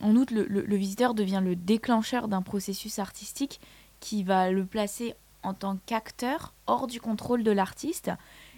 en 0.00 0.16
outre 0.16 0.34
le, 0.34 0.76
visiteur 0.76 1.14
devient 1.14 1.42
le 1.42 1.56
déclencheur 1.56 2.28
d'un 2.28 2.42
processus 2.42 2.98
artistique 2.98 3.60
qui 4.00 4.22
va 4.22 4.50
le 4.50 4.64
placer 4.64 5.14
en 5.42 5.54
tant 5.54 5.78
qu'acteur 5.86 6.54
hors 6.66 6.86
du 6.86 7.00
contrôle 7.00 7.42
de 7.42 7.50
l'artiste 7.50 8.10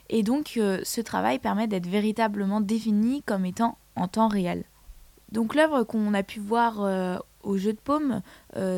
et 0.09 0.23
donc 0.23 0.55
euh, 0.57 0.81
ce 0.83 1.01
travail 1.01 1.39
permet 1.39 1.69
d'être 1.69 1.87
véritablement 1.87 2.61
défini 2.61 3.23
comme 3.23 3.47
étant 3.47 3.79
en 3.97 4.09
temps 4.09 4.29
réel. 4.29 4.65
Donc 5.31 5.55
l'œuvre 5.55 5.85
qu'on 5.85 6.13
a 6.15 6.23
pu 6.23 6.41
voir 6.41 6.83
euh, 6.83 7.19
au 7.43 7.57
jeu 7.57 7.73
de 7.73 7.79
paume, 7.79 8.23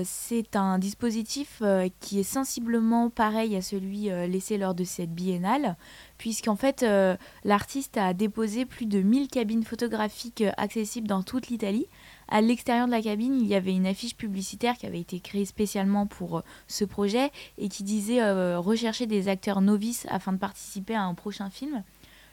c'est 0.05 0.57
un 0.57 0.79
dispositif 0.79 1.63
qui 2.01 2.21
est 2.21 2.23
sensiblement 2.23 3.11
pareil 3.11 3.57
à 3.57 3.63
celui 3.63 4.09
laissé 4.29 4.59
lors 4.59 4.75
de 4.75 4.85
cette 4.85 5.13
biennale, 5.13 5.77
puisqu'en 6.23 6.55
fait, 6.55 6.85
euh, 6.85 7.17
l'artiste 7.43 7.97
a 7.97 8.15
déposé 8.15 8.65
plus 8.65 8.87
de 8.87 9.01
1000 9.01 9.27
cabines 9.27 9.65
photographiques 9.65 10.43
euh, 10.43 10.53
accessibles 10.57 11.09
dans 11.09 11.25
toute 11.25 11.49
l'Italie. 11.49 11.87
À 12.29 12.41
l'extérieur 12.41 12.87
de 12.87 12.93
la 12.93 13.03
cabine, 13.03 13.41
il 13.41 13.47
y 13.49 13.57
avait 13.57 13.75
une 13.75 13.89
affiche 13.89 14.17
publicitaire 14.17 14.77
qui 14.77 14.87
avait 14.87 15.01
été 15.01 15.19
créée 15.19 15.45
spécialement 15.45 16.07
pour 16.07 16.39
euh, 16.39 16.43
ce 16.69 16.85
projet 16.85 17.33
et 17.59 17.69
qui 17.69 17.83
disait 17.83 18.23
rechercher 18.57 19.07
des 19.07 19.27
acteurs 19.27 19.61
novices 19.61 20.07
afin 20.09 20.33
de 20.33 20.39
participer 20.39 20.95
à 20.95 21.03
un 21.03 21.15
prochain 21.15 21.51
film. 21.51 21.83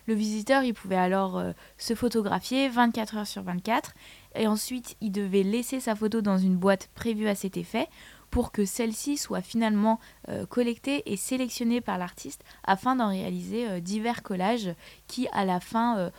Le 0.05 0.13
visiteur, 0.13 0.63
il 0.63 0.75
pouvait 0.75 0.95
alors 0.95 1.43
se 1.77 1.93
photographier 1.95 2.69
24 2.69 3.17
heures 3.17 3.27
sur 3.27 3.43
24 3.43 3.93
et 4.35 4.47
ensuite 4.47 4.95
il 5.01 5.11
devait 5.11 5.43
laisser 5.43 5.79
sa 5.79 5.95
photo 5.95 6.21
dans 6.21 6.37
une 6.37 6.57
boîte 6.57 6.89
prévue 6.95 7.27
à 7.27 7.35
cet 7.35 7.57
effet 7.57 7.87
pour 8.29 8.51
que 8.51 8.65
celle-ci 8.65 9.17
soit 9.17 9.41
finalement 9.41 9.99
euh, 10.29 10.45
collectée 10.45 11.11
et 11.11 11.17
sélectionnée 11.17 11.81
par 11.81 11.97
l'artiste 11.97 12.43
afin 12.63 12.95
d'en 12.95 13.09
réaliser 13.09 13.67
euh, 13.67 13.79
divers 13.79 14.23
collages 14.23 14.73
qui 15.07 15.27
à 15.31 15.45
la 15.45 15.59
fin 15.59 15.97
euh, 15.97 16.09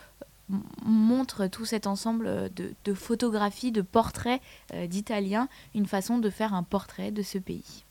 montrent 0.85 1.47
tout 1.47 1.65
cet 1.65 1.87
ensemble 1.87 2.51
de, 2.53 2.95
photographies, 2.95 3.71
de 3.71 3.83
portraits 3.83 4.43
d'Italiens, 4.89 5.49
une 5.77 5.87
façon 5.87 6.19
de 6.19 6.29
faire 6.29 6.55
un 6.55 6.65
portrait 6.65 7.13
de 7.13 7.23
ce 7.23 7.39
pays. 7.39 7.85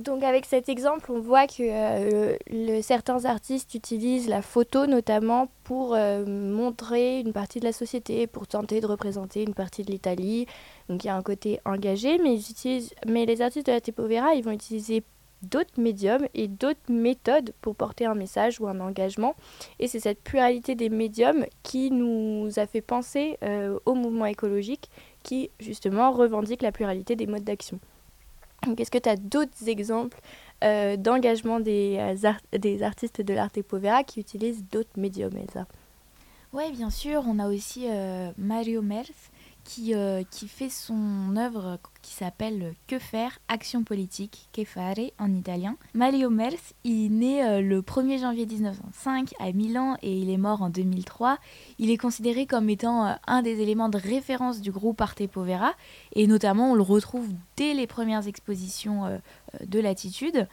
Donc 0.00 0.22
avec 0.22 0.46
cet 0.46 0.68
exemple, 0.68 1.12
on 1.12 1.20
voit 1.20 1.46
que 1.46 1.62
euh, 1.62 2.82
certains 2.82 3.26
artistes 3.26 3.74
utilisent 3.74 4.28
la 4.28 4.40
photo 4.40 4.86
notamment 4.86 5.48
pour 5.62 5.94
euh, 5.94 6.24
montrer 6.26 7.20
une 7.20 7.32
partie 7.32 7.60
de 7.60 7.64
la 7.64 7.72
société, 7.72 8.26
pour 8.26 8.46
tenter 8.46 8.80
de 8.80 8.86
représenter 8.86 9.42
une 9.42 9.54
partie 9.54 9.82
de 9.82 9.90
l'Italie. 9.90 10.46
Donc 10.88 11.04
il 11.04 11.08
y 11.08 11.10
a 11.10 11.16
un 11.16 11.22
côté 11.22 11.60
engagé, 11.66 12.18
mais, 12.18 12.38
mais 13.06 13.26
les 13.26 13.42
artistes 13.42 13.66
de 13.66 13.72
la 13.72 13.80
Tepovera, 13.80 14.34
ils 14.34 14.42
vont 14.42 14.52
utiliser 14.52 15.04
d'autres 15.42 15.78
médiums 15.78 16.26
et 16.32 16.48
d'autres 16.48 16.90
méthodes 16.90 17.52
pour 17.60 17.76
porter 17.76 18.06
un 18.06 18.14
message 18.14 18.60
ou 18.60 18.66
un 18.66 18.80
engagement. 18.80 19.34
Et 19.78 19.86
c'est 19.86 20.00
cette 20.00 20.22
pluralité 20.22 20.74
des 20.74 20.88
médiums 20.88 21.44
qui 21.62 21.90
nous 21.90 22.48
a 22.56 22.66
fait 22.66 22.80
penser 22.80 23.38
euh, 23.42 23.78
au 23.84 23.94
mouvement 23.94 24.26
écologique 24.26 24.88
qui 25.22 25.50
justement 25.60 26.12
revendique 26.12 26.62
la 26.62 26.72
pluralité 26.72 27.16
des 27.16 27.26
modes 27.26 27.44
d'action. 27.44 27.78
Est-ce 28.78 28.90
que 28.90 28.98
tu 28.98 29.08
as 29.08 29.16
d'autres 29.16 29.68
exemples 29.68 30.20
euh, 30.62 30.96
d'engagement 30.96 31.60
des, 31.60 31.96
euh, 31.98 32.58
des 32.58 32.82
artistes 32.82 33.20
de 33.20 33.34
l'arte 33.34 33.60
povera 33.62 34.04
qui 34.04 34.20
utilisent 34.20 34.64
d'autres 34.70 34.96
médiums, 34.96 35.36
Elsa? 35.36 35.66
Oui, 36.52 36.70
bien 36.72 36.90
sûr. 36.90 37.24
On 37.26 37.38
a 37.38 37.48
aussi 37.48 37.86
euh, 37.90 38.30
Mario 38.38 38.80
Mers 38.80 39.10
qui, 39.64 39.94
euh, 39.94 40.22
qui 40.30 40.46
fait 40.46 40.68
son 40.68 41.36
œuvre 41.36 41.78
qui 42.02 42.12
s'appelle 42.12 42.74
Que 42.86 42.98
faire 42.98 43.38
Action 43.48 43.82
politique, 43.82 44.48
Que 44.52 44.64
fare 44.64 44.94
en 45.18 45.34
italien. 45.34 45.76
Mario 45.94 46.30
Mers, 46.30 46.52
il 46.84 47.06
est 47.06 47.08
né 47.08 47.44
euh, 47.44 47.60
le 47.60 47.80
1er 47.80 48.20
janvier 48.20 48.46
1905 48.46 49.32
à 49.40 49.50
Milan 49.52 49.96
et 50.02 50.16
il 50.16 50.30
est 50.30 50.36
mort 50.36 50.62
en 50.62 50.68
2003. 50.68 51.38
Il 51.78 51.90
est 51.90 51.96
considéré 51.96 52.46
comme 52.46 52.68
étant 52.68 53.06
euh, 53.06 53.12
un 53.26 53.42
des 53.42 53.60
éléments 53.60 53.88
de 53.88 53.98
référence 53.98 54.60
du 54.60 54.70
groupe 54.70 55.00
Arte 55.00 55.26
Povera 55.26 55.72
et 56.14 56.26
notamment 56.26 56.72
on 56.72 56.74
le 56.74 56.82
retrouve 56.82 57.28
dès 57.56 57.74
les 57.74 57.86
premières 57.86 58.28
expositions 58.28 59.20
de 59.64 59.80
l'attitude. 59.80 60.46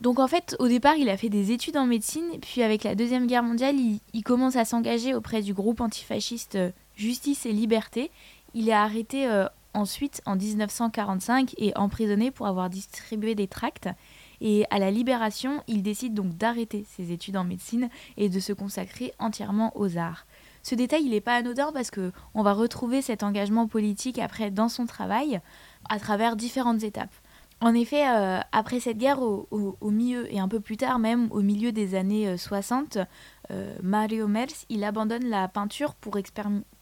donc 0.00 0.18
en 0.18 0.28
fait, 0.28 0.56
au 0.58 0.68
départ, 0.68 0.96
il 0.96 1.08
a 1.08 1.16
fait 1.16 1.28
des 1.28 1.52
études 1.52 1.76
en 1.76 1.86
médecine, 1.86 2.24
puis 2.40 2.62
avec 2.62 2.84
la 2.84 2.94
Deuxième 2.94 3.26
Guerre 3.26 3.42
mondiale, 3.42 3.76
il 3.76 4.22
commence 4.22 4.56
à 4.56 4.64
s'engager 4.64 5.14
auprès 5.14 5.42
du 5.42 5.52
groupe 5.54 5.80
antifasciste 5.80 6.58
Justice 6.96 7.46
et 7.46 7.52
Liberté. 7.52 8.10
Il 8.54 8.68
est 8.68 8.72
arrêté 8.72 9.26
euh, 9.28 9.46
ensuite 9.74 10.22
en 10.26 10.36
1945 10.36 11.54
et 11.58 11.76
emprisonné 11.76 12.30
pour 12.30 12.46
avoir 12.46 12.70
distribué 12.70 13.34
des 13.34 13.48
tracts. 13.48 13.88
Et 14.40 14.64
à 14.70 14.78
la 14.78 14.90
libération, 14.90 15.62
il 15.66 15.82
décide 15.82 16.14
donc 16.14 16.36
d'arrêter 16.36 16.84
ses 16.88 17.12
études 17.12 17.36
en 17.36 17.44
médecine 17.44 17.88
et 18.16 18.28
de 18.28 18.40
se 18.40 18.52
consacrer 18.52 19.12
entièrement 19.18 19.72
aux 19.76 19.96
arts. 19.96 20.26
Ce 20.62 20.74
détail, 20.74 21.04
il 21.04 21.10
n'est 21.10 21.20
pas 21.20 21.36
anodin 21.36 21.72
parce 21.72 21.90
que 21.90 22.12
on 22.34 22.42
va 22.42 22.52
retrouver 22.52 23.02
cet 23.02 23.22
engagement 23.22 23.66
politique 23.66 24.18
après 24.18 24.50
dans 24.50 24.68
son 24.68 24.86
travail 24.86 25.40
à 25.88 25.98
travers 25.98 26.36
différentes 26.36 26.82
étapes. 26.82 27.12
En 27.60 27.74
effet, 27.74 28.08
euh, 28.08 28.40
après 28.52 28.80
cette 28.80 28.98
guerre, 28.98 29.22
au, 29.22 29.76
milieu 29.90 30.32
et 30.32 30.38
un 30.38 30.48
peu 30.48 30.60
plus 30.60 30.76
tard 30.76 30.98
même, 30.98 31.28
au 31.30 31.40
milieu 31.40 31.72
des 31.72 31.94
années 31.94 32.36
60, 32.36 32.98
euh, 33.50 33.74
Mario 33.82 34.26
Mers, 34.26 34.48
il 34.68 34.84
abandonne 34.84 35.28
la 35.28 35.48
peinture 35.48 35.94
pour 35.94 36.18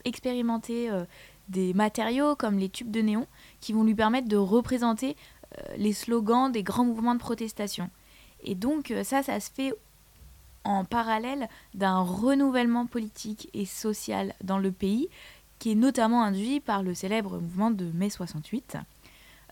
expérimenter 0.05 0.91
euh, 0.91 1.05
des 1.49 1.75
matériaux 1.75 2.37
comme 2.37 2.59
les 2.59 2.69
tubes 2.69 2.91
de 2.91 3.01
néon 3.01 3.27
qui 3.61 3.73
vont 3.73 3.85
lui 3.85 3.95
permettre 3.95 4.29
de 4.29 4.37
représenter 4.37 5.17
les 5.77 5.93
slogans 5.93 6.51
des 6.51 6.63
grands 6.63 6.85
mouvements 6.85 7.15
de 7.15 7.21
protestation. 7.21 7.91
Et 8.43 8.55
donc 8.55 8.95
ça, 9.03 9.23
ça 9.23 9.39
se 9.39 9.51
fait 9.51 9.75
en 10.65 10.85
parallèle 10.85 11.49
d'un 11.75 12.01
renouvellement 12.01 12.87
politique 12.87 13.51
et 13.53 13.67
social 13.67 14.35
dans 14.43 14.59
le 14.59 14.73
pays 14.73 15.09
qui 15.59 15.73
est 15.73 15.77
notamment 15.77 16.23
induit 16.23 16.61
par 16.61 16.83
le 16.83 16.95
célèbre 16.95 17.39
mouvement 17.39 17.71
de 17.71 17.85
mai 17.93 18.11
68. 18.11 18.79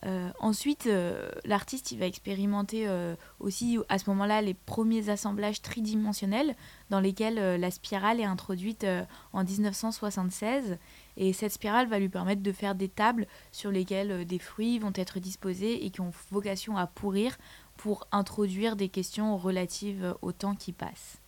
Euh, 0.07 0.31
ensuite, 0.41 0.87
euh, 0.87 1.29
l'artiste 1.45 1.95
va 1.95 2.07
expérimenter 2.07 2.89
euh, 2.89 3.15
aussi 3.39 3.79
à 3.89 3.99
ce 3.99 4.09
moment-là 4.11 4.41
les 4.41 4.55
premiers 4.55 5.11
assemblages 5.11 5.61
tridimensionnels 5.61 6.55
dans 6.89 7.01
lesquels 7.01 7.61
la 7.61 7.71
spirale 7.71 8.21
est 8.21 8.25
introduite 8.25 8.87
en 9.33 9.45
1976 9.45 10.79
et 11.17 11.33
cette 11.33 11.53
spirale 11.53 11.89
va 11.89 11.99
lui 11.99 12.09
permettre 12.09 12.43
de 12.43 12.53
faire 12.53 12.75
des 12.75 12.89
tables 12.89 13.27
sur 13.53 13.71
lesquelles 13.71 14.25
des 14.25 14.39
fruits 14.39 14.79
vont 14.79 14.93
être 14.95 15.21
disposés 15.21 15.85
et 15.85 15.91
qui 15.91 16.01
ont 16.01 16.13
vocation 16.31 16.77
à 16.77 16.87
pourrir 16.87 17.39
pour 17.77 18.07
introduire 18.11 18.77
des 18.77 18.89
questions 18.89 19.37
relatives 19.37 20.17
au 20.23 20.33
temps 20.33 20.55
qui 20.55 20.73
passe. 20.73 21.20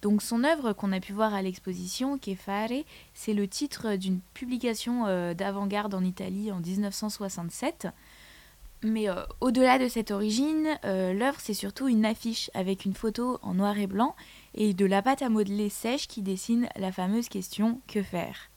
Donc 0.00 0.22
son 0.22 0.44
œuvre 0.44 0.72
qu'on 0.72 0.92
a 0.92 1.00
pu 1.00 1.12
voir 1.12 1.34
à 1.34 1.42
l'exposition, 1.42 2.18
Fare, 2.36 2.68
c'est 3.14 3.34
le 3.34 3.48
titre 3.48 3.96
d'une 3.96 4.20
publication 4.32 5.06
euh, 5.06 5.34
d'avant-garde 5.34 5.94
en 5.94 6.04
Italie 6.04 6.52
en 6.52 6.60
1967. 6.60 7.88
Mais 8.84 9.08
euh, 9.08 9.24
au-delà 9.40 9.78
de 9.80 9.88
cette 9.88 10.12
origine, 10.12 10.68
euh, 10.84 11.12
l'œuvre 11.12 11.40
c'est 11.40 11.54
surtout 11.54 11.88
une 11.88 12.04
affiche 12.04 12.48
avec 12.54 12.84
une 12.84 12.94
photo 12.94 13.40
en 13.42 13.54
noir 13.54 13.76
et 13.78 13.88
blanc 13.88 14.14
et 14.54 14.72
de 14.72 14.86
la 14.86 15.02
pâte 15.02 15.22
à 15.22 15.28
modeler 15.28 15.68
sèche 15.68 16.06
qui 16.06 16.22
dessine 16.22 16.68
la 16.76 16.92
fameuse 16.92 17.28
question 17.28 17.80
Que 17.88 18.02
faire? 18.04 18.50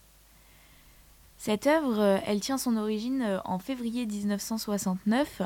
Cette 1.40 1.66
œuvre, 1.66 2.22
elle 2.28 2.40
tient 2.40 2.60
son 2.60 2.78
origine 2.78 3.42
en 3.46 3.58
février 3.58 4.06
1969 4.06 5.42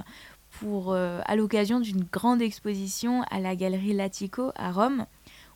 pour, 0.60 0.94
à 0.94 1.36
l'occasion 1.38 1.80
d'une 1.80 2.04
grande 2.04 2.42
exposition 2.42 3.24
à 3.32 3.40
la 3.40 3.56
galerie 3.56 3.94
Latico 3.94 4.52
à 4.58 4.74
Rome 4.74 5.06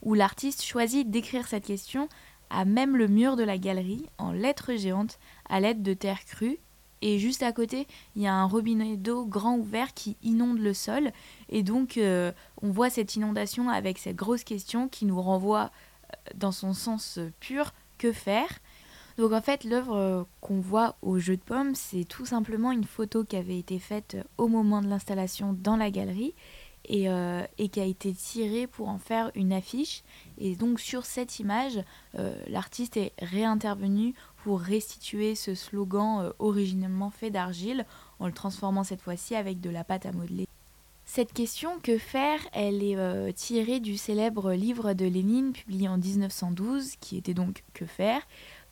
où 0.02 0.14
l'artiste 0.14 0.64
choisit 0.64 1.10
d'écrire 1.10 1.48
cette 1.48 1.66
question 1.66 2.10
à 2.50 2.66
même 2.66 2.96
le 2.96 3.08
mur 3.08 3.36
de 3.36 3.44
la 3.44 3.58
galerie 3.58 4.06
en 4.18 4.32
lettres 4.32 4.76
géantes 4.76 5.20
à 5.50 5.60
l'aide 5.60 5.84
de 5.84 5.94
terre 5.94 6.26
crue. 6.26 6.58
Et 7.02 7.18
juste 7.18 7.44
à 7.44 7.54
côté, 7.54 7.88
il 8.16 8.24
y 8.24 8.28
a 8.28 8.34
un 8.34 8.46
robinet 8.46 8.98
d'eau 8.98 9.26
grand 9.26 9.56
ouvert 9.56 9.94
qui 9.94 10.18
inonde 10.22 10.60
le 10.60 10.74
sol. 10.74 11.12
Et 11.48 11.64
donc, 11.64 11.98
euh, 11.98 12.34
on 12.62 12.72
voit 12.72 12.90
cette 12.90 13.16
inondation 13.16 13.70
avec 13.70 14.00
cette 14.00 14.18
grosse 14.18 14.44
question 14.44 14.90
qui 14.90 15.06
nous 15.06 15.22
renvoie 15.22 15.72
euh, 16.12 16.16
dans 16.36 16.52
son 16.52 16.74
sens 16.74 17.20
pur 17.40 17.72
que 17.98 18.12
faire? 18.12 18.50
Donc 19.20 19.34
en 19.34 19.42
fait, 19.42 19.66
l'œuvre 19.66 19.96
euh, 19.96 20.24
qu'on 20.40 20.62
voit 20.62 20.96
au 21.02 21.20
jeu 21.20 21.36
de 21.36 21.42
pommes, 21.42 21.76
c'est 21.76 22.06
tout 22.06 22.26
simplement 22.26 22.72
une 22.72 22.86
photo 22.86 23.26
qui 23.26 23.36
avait 23.36 23.60
été 23.60 23.78
faite 23.78 24.16
au 24.38 24.48
moment 24.48 24.82
de 24.82 24.88
l'installation 24.88 25.54
dans 25.54 25.76
la 25.76 25.92
galerie 25.92 26.34
euh, 26.92 27.46
et, 27.60 27.70
qui 27.70 27.80
a 27.80 27.86
été 27.86 28.14
tiré 28.14 28.66
pour 28.66 28.90
en 28.90 28.98
faire 28.98 29.32
une 29.36 29.54
affiche. 29.54 30.04
Et 30.40 30.56
donc 30.56 30.80
sur 30.80 31.06
cette 31.06 31.40
image, 31.40 31.80
euh, 32.18 32.36
l'artiste 32.48 32.98
est 32.98 33.14
réintervenu 33.20 34.16
pour 34.44 34.60
restituer 34.60 35.36
ce 35.36 35.54
slogan 35.54 36.22
euh, 36.22 36.32
originellement 36.40 37.12
fait 37.12 37.30
d'argile 37.30 37.86
en 38.20 38.26
le 38.26 38.34
transformant 38.34 38.84
cette 38.84 39.02
fois-ci 39.02 39.36
avec 39.36 39.62
de 39.62 39.70
la 39.70 39.84
pâte 39.84 40.06
à 40.06 40.12
modeler. 40.12 40.48
Cette 41.06 41.34
question, 41.34 41.80
que 41.82 41.98
faire, 41.98 42.40
elle 42.54 42.84
est 42.84 43.34
tirée 43.34 43.80
du 43.80 43.98
célèbre 43.98 44.54
livre 44.54 44.94
de 44.94 45.06
Lénine 45.06 45.54
publié 45.54 45.88
en 45.88 45.98
1912, 45.98 46.98
qui 47.00 47.18
était 47.18 47.34
donc 47.34 47.64
Que 47.74 47.88
faire, 47.88 48.22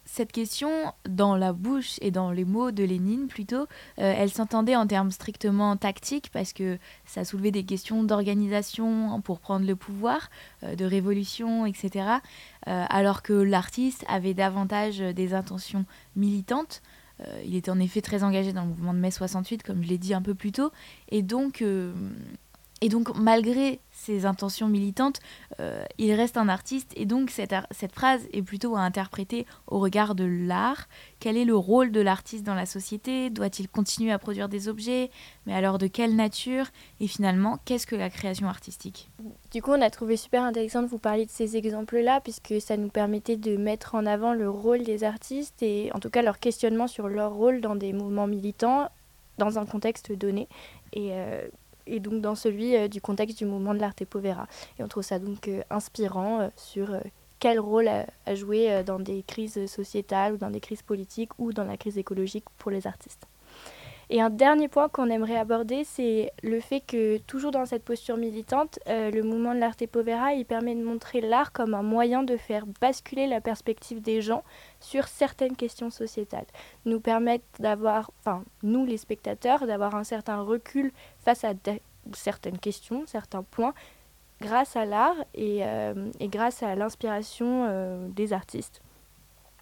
cette 0.07 0.31
question, 0.31 0.93
dans 1.07 1.35
la 1.35 1.51
bouche 1.51 1.97
et 2.01 2.11
dans 2.11 2.31
les 2.31 2.45
mots 2.45 2.71
de 2.71 2.83
Lénine 2.83 3.27
plutôt, 3.27 3.63
euh, 3.99 4.13
elle 4.17 4.31
s'entendait 4.31 4.75
en 4.75 4.87
termes 4.87 5.11
strictement 5.11 5.75
tactiques 5.75 6.29
parce 6.31 6.53
que 6.53 6.79
ça 7.05 7.25
soulevait 7.25 7.51
des 7.51 7.65
questions 7.65 8.03
d'organisation 8.03 9.21
pour 9.21 9.39
prendre 9.41 9.67
le 9.67 9.75
pouvoir, 9.75 10.29
euh, 10.63 10.75
de 10.75 10.85
révolution, 10.85 11.65
etc. 11.65 12.05
Euh, 12.67 12.85
alors 12.89 13.21
que 13.21 13.33
l'artiste 13.33 14.05
avait 14.07 14.33
davantage 14.33 14.99
des 14.99 15.33
intentions 15.33 15.85
militantes. 16.15 16.81
il 17.43 17.55
était 17.55 17.71
en 17.71 17.79
effet 17.79 18.01
très 18.01 18.23
engagé 18.23 18.53
dans 18.53 18.61
le 18.61 18.69
mouvement 18.69 18.93
de 18.93 18.99
mai 18.99 19.11
68, 19.11 19.63
comme 19.63 19.83
je 19.83 19.89
l'ai 19.89 19.97
dit 19.97 20.13
un 20.13 20.21
peu 20.21 20.35
plus 20.35 20.51
tôt. 20.51 20.71
Et 21.09 21.21
donc, 21.21 21.63
et 22.81 22.89
donc 22.89 23.15
malgré 23.15 23.79
ses 23.91 24.25
intentions 24.25 24.67
militantes, 24.67 25.19
euh, 25.59 25.83
il 25.97 26.13
reste 26.13 26.37
un 26.37 26.47
artiste. 26.47 26.91
Et 26.95 27.05
donc 27.05 27.31
cette, 27.31 27.55
phrase 27.91 28.21
est 28.31 28.43
plutôt 28.43 28.75
à 28.75 28.81
interpréter 28.81 29.45
au 29.65 29.79
regard 29.79 30.13
de 30.13 30.25
l'art. 30.25 30.87
Quel 31.19 31.37
est 31.37 31.45
le 31.45 31.55
rôle 31.55 31.91
de 31.91 32.01
l'artiste 32.01 32.43
dans 32.43 32.53
la 32.53 32.67
société? 32.67 33.31
Doit-il 33.31 33.67
continuer 33.67 34.11
à 34.11 34.19
produire 34.19 34.47
des 34.47 34.67
objets? 34.67 35.09
Mais 35.47 35.55
alors 35.55 35.79
de 35.79 35.87
quelle 35.87 36.15
nature? 36.15 36.67
Et 36.99 37.07
finalement, 37.07 37.57
qu'est-ce 37.65 37.87
que 37.87 37.95
la 37.95 38.11
création 38.11 38.47
artistique? 38.47 39.09
Du 39.51 39.63
coup, 39.63 39.71
on 39.71 39.81
a 39.81 39.89
trouvé 39.89 40.15
super 40.15 40.43
intéressant 40.43 40.83
de 40.83 40.87
vous 40.87 40.99
parler 40.99 41.25
de 41.25 41.31
ces 41.31 41.57
exemples-là 41.57 42.21
puisque 42.21 42.61
ça 42.61 42.77
nous 42.77 42.89
permettait 42.89 43.37
de 43.37 43.57
mettre 43.57 43.95
en 43.95 44.05
avant 44.05 44.33
le 44.33 44.49
rôle 44.49 44.83
des 44.83 45.03
artistes 45.03 45.63
et 45.63 45.91
en 45.93 45.99
tout 45.99 46.11
cas 46.11 46.21
leur 46.21 46.39
questionnement 46.39 46.87
sur 46.87 47.07
leur 47.07 47.33
rôle 47.33 47.61
dans 47.61 47.75
des 47.75 47.91
mouvements 47.93 48.27
militants 48.27 48.89
dans 49.39 49.57
un 49.57 49.65
contexte 49.65 50.11
donné. 50.11 50.47
Et 50.93 51.09
euh, 51.11 51.47
et 51.87 51.99
donc 51.99 52.21
dans 52.21 52.35
celui 52.35 52.75
euh, 52.75 52.87
du 52.87 53.01
contexte 53.01 53.37
du 53.37 53.45
mouvement 53.45 53.73
de 53.73 53.79
l'arte 53.79 54.05
povera. 54.05 54.47
Et 54.79 54.83
on 54.83 54.87
trouve 54.87 55.03
ça 55.03 55.19
donc 55.19 55.47
euh, 55.47 55.61
inspirant 55.69 56.41
euh, 56.41 56.49
sur 56.55 56.89
quel 57.39 57.59
rôle 57.59 57.87
à, 57.87 58.35
jouer 58.35 58.83
dans 58.83 58.99
des 58.99 59.23
crises 59.23 59.67
sociétales 59.67 60.33
ou 60.33 60.37
dans 60.37 60.49
des 60.49 60.59
crises 60.59 60.81
politiques 60.81 61.29
ou 61.37 61.53
dans 61.53 61.65
la 61.65 61.77
crise 61.77 61.97
écologique 61.97 62.45
pour 62.57 62.71
les 62.71 62.87
artistes. 62.87 63.27
Et 64.09 64.21
un 64.21 64.29
dernier 64.29 64.69
point 64.69 64.87
qu'on 64.87 65.09
aimerait 65.09 65.37
aborder, 65.37 65.83
c'est 65.83 66.31
le 66.41 66.61
fait 66.61 66.79
que, 66.79 67.17
toujours 67.19 67.51
dans 67.51 67.65
cette 67.65 67.83
posture 67.83 68.15
militante, 68.15 68.79
le 68.87 69.21
mouvement 69.21 69.53
de 69.53 69.59
l'arte 69.59 69.85
povera, 69.85 70.33
il 70.33 70.45
permet 70.45 70.73
de 70.75 70.83
montrer 70.83 71.19
l'art 71.19 71.51
comme 71.51 71.73
un 71.73 71.83
moyen 71.83 72.23
de 72.23 72.37
faire 72.37 72.65
basculer 72.79 73.27
la 73.27 73.41
perspective 73.41 74.01
des 74.01 74.21
gens 74.21 74.45
sur 74.79 75.09
certaines 75.09 75.57
questions 75.57 75.89
sociétales. 75.89 76.45
Nous 76.85 77.01
permettre 77.01 77.43
d'avoir, 77.59 78.09
enfin, 78.21 78.43
nous 78.63 78.85
les 78.85 78.97
spectateurs, 78.97 79.67
d'avoir 79.67 79.93
un 79.93 80.05
certain 80.05 80.41
recul 80.41 80.93
face 81.27 81.43
à 81.43 81.53
certaines 82.13 82.57
questions, 82.57 83.03
certains 83.05 83.43
points, 83.43 83.73
grâce 84.39 84.77
à 84.77 84.85
l'art 84.85 85.17
et, 85.33 85.59
euh, 85.65 86.09
grâce 86.21 86.63
à 86.63 86.73
l'inspiration 86.73 87.65
euh, 87.67 88.07
des 88.07 88.31
artistes. 88.31 88.81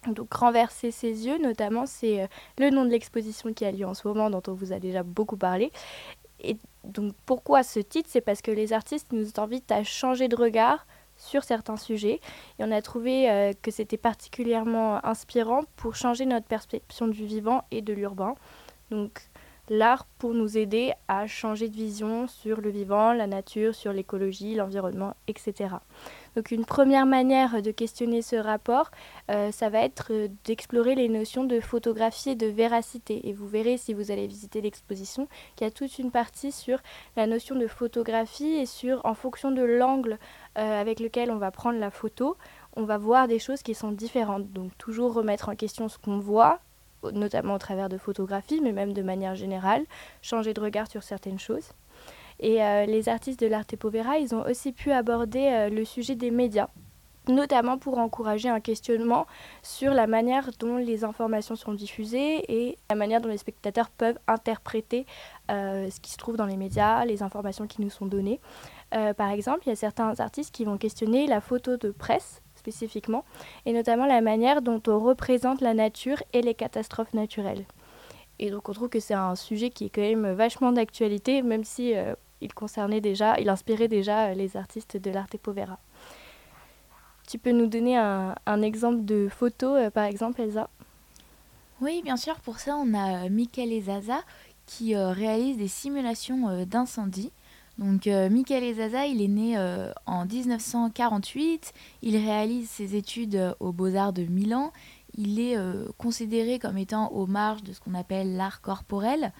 Donc 0.06 0.32
renverser 0.32 0.92
ses 0.92 1.26
yeux, 1.26 1.38
notamment, 1.38 1.84
c'est 1.86 2.22
euh, 2.22 2.26
le 2.58 2.70
nom 2.70 2.84
de 2.84 2.90
l'exposition 2.90 3.52
qui 3.52 3.64
a 3.64 3.72
lieu 3.72 3.84
en 3.84 3.94
ce 3.94 4.06
moment, 4.06 4.30
dont 4.30 4.42
on 4.46 4.52
vous 4.52 4.72
a 4.72 4.78
déjà 4.78 5.02
beaucoup 5.02 5.36
parlé. 5.36 5.72
Et 6.38 6.56
donc 6.84 7.14
pourquoi 7.24 7.64
ce 7.64 7.80
titre? 7.80 8.08
C'est 8.12 8.20
parce 8.20 8.42
que 8.42 8.52
les 8.52 8.72
artistes 8.72 9.10
nous 9.10 9.26
invitent 9.38 9.72
à 9.72 9.82
changer 9.82 10.28
de 10.28 10.36
regard 10.36 10.86
sur 11.16 11.42
certains 11.42 11.76
sujets. 11.76 12.20
Et 12.60 12.64
on 12.64 12.70
a 12.70 12.80
trouvé 12.80 13.52
que 13.62 13.70
c'était 13.72 13.96
particulièrement 13.96 15.04
inspirant 15.04 15.62
pour 15.76 15.96
changer 15.96 16.26
notre 16.26 16.46
perception 16.46 17.08
du 17.08 17.24
vivant 17.24 17.64
et 17.72 17.80
de 17.80 17.94
l'urbain. 17.94 18.34
Donc 18.90 19.22
l'art 19.68 20.06
pour 20.18 20.34
nous 20.34 20.56
aider 20.56 20.92
à 21.08 21.26
changer 21.26 21.68
de 21.68 21.74
vision 21.74 22.26
sur 22.26 22.60
le 22.60 22.70
vivant, 22.70 23.12
la 23.12 23.26
nature, 23.26 23.74
sur 23.74 23.92
l'écologie, 23.92 24.54
l'environnement, 24.54 25.14
etc. 25.28 25.76
Donc 26.36 26.50
une 26.50 26.64
première 26.64 27.06
manière 27.06 27.62
de 27.62 27.70
questionner 27.70 28.22
ce 28.22 28.36
rapport, 28.36 28.90
euh, 29.30 29.50
ça 29.50 29.70
va 29.70 29.80
être 29.80 30.08
euh, 30.10 30.28
d'explorer 30.44 30.94
les 30.94 31.08
notions 31.08 31.44
de 31.44 31.60
photographie 31.60 32.30
et 32.30 32.34
de 32.34 32.46
véracité. 32.46 33.28
Et 33.28 33.32
vous 33.32 33.48
verrez 33.48 33.78
si 33.78 33.94
vous 33.94 34.10
allez 34.10 34.26
visiter 34.26 34.60
l'exposition 34.60 35.28
qu'il 35.56 35.66
y 35.66 35.68
a 35.68 35.70
toute 35.70 35.98
une 35.98 36.10
partie 36.10 36.52
sur 36.52 36.78
la 37.16 37.26
notion 37.26 37.56
de 37.56 37.66
photographie 37.66 38.54
et 38.56 38.66
sur, 38.66 39.04
en 39.04 39.14
fonction 39.14 39.50
de 39.50 39.62
l'angle 39.62 40.18
euh, 40.58 40.80
avec 40.80 41.00
lequel 41.00 41.30
on 41.30 41.38
va 41.38 41.50
prendre 41.50 41.78
la 41.78 41.90
photo, 41.90 42.36
on 42.76 42.84
va 42.84 42.98
voir 42.98 43.28
des 43.28 43.38
choses 43.38 43.62
qui 43.62 43.74
sont 43.74 43.92
différentes. 43.92 44.52
Donc 44.52 44.76
toujours 44.78 45.14
remettre 45.14 45.48
en 45.48 45.56
question 45.56 45.88
ce 45.88 45.98
qu'on 45.98 46.18
voit, 46.18 46.60
notamment 47.12 47.54
au 47.54 47.58
travers 47.58 47.88
de 47.88 47.98
photographies, 47.98 48.60
mais 48.62 48.72
même 48.72 48.92
de 48.92 49.02
manière 49.02 49.34
générale, 49.34 49.84
changer 50.22 50.54
de 50.54 50.60
regard 50.60 50.90
sur 50.90 51.02
certaines 51.02 51.38
choses. 51.38 51.70
Et 52.40 52.62
euh, 52.62 52.86
les 52.86 53.08
artistes 53.08 53.40
de 53.40 53.46
l'Arte 53.46 53.76
Povera, 53.76 54.18
ils 54.18 54.34
ont 54.34 54.44
aussi 54.44 54.72
pu 54.72 54.92
aborder 54.92 55.48
euh, 55.50 55.68
le 55.68 55.84
sujet 55.84 56.14
des 56.14 56.30
médias 56.30 56.68
notamment 57.28 57.76
pour 57.76 57.98
encourager 57.98 58.48
un 58.48 58.60
questionnement 58.60 59.26
sur 59.60 59.92
la 59.92 60.06
manière 60.06 60.50
dont 60.60 60.76
les 60.76 61.02
informations 61.02 61.56
sont 61.56 61.74
diffusées 61.74 62.44
et 62.48 62.78
la 62.88 62.94
manière 62.94 63.20
dont 63.20 63.28
les 63.28 63.36
spectateurs 63.36 63.90
peuvent 63.90 64.16
interpréter 64.28 65.06
euh, 65.50 65.90
ce 65.90 65.98
qui 65.98 66.12
se 66.12 66.18
trouve 66.18 66.36
dans 66.36 66.46
les 66.46 66.56
médias, 66.56 67.04
les 67.04 67.24
informations 67.24 67.66
qui 67.66 67.82
nous 67.82 67.90
sont 67.90 68.06
données. 68.06 68.38
par 69.16 69.32
exemple, 69.32 69.62
il 69.66 69.70
y 69.70 69.72
a 69.72 69.76
certains 69.76 70.20
artistes 70.20 70.54
qui 70.54 70.64
vont 70.64 70.78
questionner 70.78 71.26
la 71.26 71.40
photo 71.40 71.76
de 71.76 71.90
presse 71.90 72.42
spécifiquement, 72.72 73.24
et 73.64 73.72
notamment 73.72 74.06
la 74.06 74.20
manière 74.20 74.62
dont 74.62 74.82
on 74.86 74.98
représente 74.98 75.60
la 75.60 75.74
nature 75.74 76.22
et 76.32 76.42
les 76.42 76.54
catastrophes 76.54 77.14
naturelles. 77.14 77.64
Et 78.38 78.50
donc 78.50 78.68
on 78.68 78.72
trouve 78.72 78.88
que 78.88 79.00
c'est 79.00 79.14
un 79.14 79.34
sujet 79.34 79.70
qui 79.70 79.86
est 79.86 79.90
quand 79.90 80.02
même 80.02 80.32
vachement 80.32 80.72
d'actualité, 80.72 81.42
même 81.42 81.64
si 81.64 81.94
il 82.40 82.52
concernait 82.52 83.00
déjà, 83.00 83.38
il 83.40 83.48
inspirait 83.48 83.88
déjà 83.88 84.26
euh, 84.26 84.34
les 84.34 84.56
artistes 84.56 84.96
de 84.96 85.10
l'arte 85.10 85.36
povera. 85.38 85.78
Tu 87.28 87.38
peux 87.38 87.50
nous 87.50 87.66
donner 87.66 87.96
un, 87.96 88.62
exemple 88.62 89.04
de 89.04 89.28
photo, 89.28 89.74
euh, 89.74 89.90
par 89.90 90.04
exemple, 90.04 90.40
Elsa? 90.40 90.70
Oui, 91.80 92.02
bien 92.04 92.16
sûr. 92.16 92.36
Pour 92.36 92.60
ça, 92.60 92.76
on 92.76 92.94
a 92.94 93.24
euh, 93.24 93.30
Michael 93.30 93.82
Zaza 93.82 94.20
qui 94.66 94.96
réalise 94.96 95.58
des 95.58 95.68
simulations 95.68 96.64
d'incendie. 96.64 97.30
Donc, 97.78 98.06
Michael 98.06 98.74
Zaza, 98.74 99.06
il 99.06 99.20
est 99.20 99.28
né 99.28 99.58
en 100.06 100.24
1948. 100.24 101.74
Il 102.00 102.16
réalise 102.16 102.70
ses 102.70 102.96
études 102.96 103.54
aux 103.60 103.72
Beaux-Arts 103.72 104.14
de 104.14 104.22
Milan. 104.22 104.72
Il 105.18 105.38
est 105.38 105.58
considéré 105.98 106.58
comme 106.58 106.78
étant 106.78 107.08
aux 107.08 107.26
marges 107.26 107.62
de 107.62 107.74
ce 107.74 107.80
qu'on 107.80 107.92
appelle 107.92 108.34
l'art 108.36 108.62
corporel. 108.62 109.32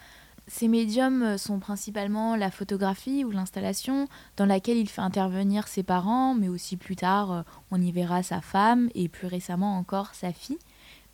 Ces 0.49 0.69
médiums 0.69 1.23
euh, 1.23 1.39
sont 1.39 1.59
principalement 1.59 2.37
la 2.37 2.51
photographie 2.51 3.25
ou 3.25 3.31
l'installation 3.31 4.07
dans 4.37 4.47
laquelle 4.47 4.77
il 4.77 4.89
fait 4.89 5.01
intervenir 5.01 5.67
ses 5.67 5.83
parents, 5.83 6.35
mais 6.35 6.49
aussi 6.49 6.77
plus 6.77 6.95
tard 6.95 7.33
euh, 7.33 7.43
on 7.73 7.81
y 7.81 7.91
verra 7.91 8.23
sa 8.23 8.41
femme 8.41 8.89
et 8.95 9.09
plus 9.09 9.27
récemment 9.27 9.77
encore 9.77 10.15
sa 10.15 10.33
fille. 10.33 10.59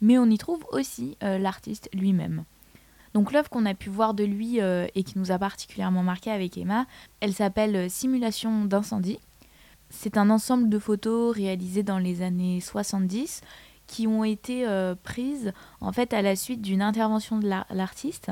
Mais 0.03 0.19
on 0.19 0.27
y 0.27 0.37
trouve 0.37 0.65
aussi 0.71 1.17
euh, 1.23 1.39
l'artiste 1.39 1.89
lui-même. 1.95 2.45
Donc 3.15 3.33
l'œuvre 3.33 3.51
qu'on 3.51 3.67
a 3.67 3.75
pu 3.75 3.91
voir 3.91 4.15
de 4.15 4.25
lui 4.25 4.59
et 4.59 5.03
qui 5.03 5.19
nous 5.19 5.33
a 5.33 5.39
particulièrement 5.39 6.03
marqué 6.03 6.31
avec 6.31 6.57
Emma, 6.57 6.87
elle 7.21 7.35
s'appelle 7.35 7.91
Simulation 7.91 8.65
d'incendie. 8.65 9.19
C'est 9.91 10.17
un 10.17 10.31
ensemble 10.31 10.71
de 10.71 10.79
photos 10.79 11.35
réalisées 11.37 11.83
dans 11.83 11.99
les 11.99 12.23
années 12.23 12.61
70 12.61 13.43
qui 13.87 14.07
ont 14.07 14.25
été 14.25 14.67
prises 15.03 15.53
en 15.83 15.93
fait 15.93 16.15
à 16.15 16.23
la 16.23 16.37
suite 16.37 16.63
d'une 16.63 16.81
intervention 16.81 17.39
de 17.39 17.49
l'artiste 17.71 18.31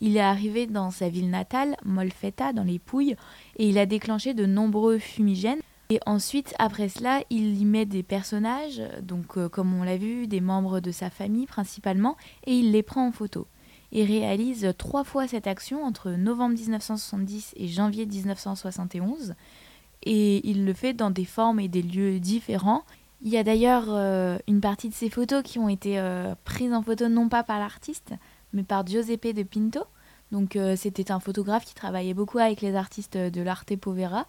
il 0.00 0.16
est 0.16 0.20
arrivé 0.20 0.66
dans 0.66 0.90
sa 0.90 1.08
ville 1.08 1.30
natale, 1.30 1.76
Molfetta, 1.84 2.52
dans 2.52 2.64
les 2.64 2.78
Pouilles, 2.78 3.16
et 3.56 3.68
il 3.68 3.78
a 3.78 3.86
déclenché 3.86 4.32
de 4.32 4.46
nombreux 4.46 4.98
fumigènes. 4.98 5.60
Et 5.90 6.00
ensuite, 6.06 6.54
après 6.58 6.88
cela, 6.88 7.22
il 7.30 7.60
y 7.60 7.64
met 7.64 7.84
des 7.84 8.02
personnages, 8.02 8.82
donc 9.02 9.36
euh, 9.36 9.48
comme 9.48 9.74
on 9.74 9.82
l'a 9.82 9.96
vu, 9.96 10.26
des 10.26 10.40
membres 10.40 10.80
de 10.80 10.90
sa 10.90 11.10
famille 11.10 11.46
principalement, 11.46 12.16
et 12.46 12.54
il 12.54 12.72
les 12.72 12.82
prend 12.82 13.08
en 13.08 13.12
photo. 13.12 13.46
Il 13.92 14.04
réalise 14.04 14.72
trois 14.78 15.04
fois 15.04 15.26
cette 15.26 15.46
action 15.46 15.84
entre 15.84 16.10
novembre 16.10 16.54
1970 16.54 17.54
et 17.56 17.66
janvier 17.66 18.06
1971, 18.06 19.34
et 20.04 20.48
il 20.48 20.64
le 20.64 20.72
fait 20.72 20.94
dans 20.94 21.10
des 21.10 21.24
formes 21.24 21.60
et 21.60 21.68
des 21.68 21.82
lieux 21.82 22.20
différents. 22.20 22.84
Il 23.22 23.28
y 23.28 23.36
a 23.36 23.42
d'ailleurs 23.42 23.86
euh, 23.88 24.38
une 24.46 24.60
partie 24.60 24.88
de 24.88 24.94
ces 24.94 25.10
photos 25.10 25.42
qui 25.42 25.58
ont 25.58 25.68
été 25.68 25.98
euh, 25.98 26.34
prises 26.44 26.72
en 26.72 26.82
photo 26.82 27.08
non 27.08 27.28
pas 27.28 27.42
par 27.42 27.58
l'artiste, 27.58 28.14
mais 28.52 28.62
par 28.62 28.86
Giuseppe 28.86 29.34
de 29.34 29.42
Pinto. 29.42 29.84
Donc 30.30 30.54
euh, 30.54 30.76
c'était 30.76 31.10
un 31.10 31.20
photographe 31.20 31.64
qui 31.64 31.74
travaillait 31.74 32.14
beaucoup 32.14 32.38
avec 32.38 32.60
les 32.60 32.76
artistes 32.76 33.16
de 33.16 33.42
l'Arte 33.42 33.76
Povera 33.76 34.26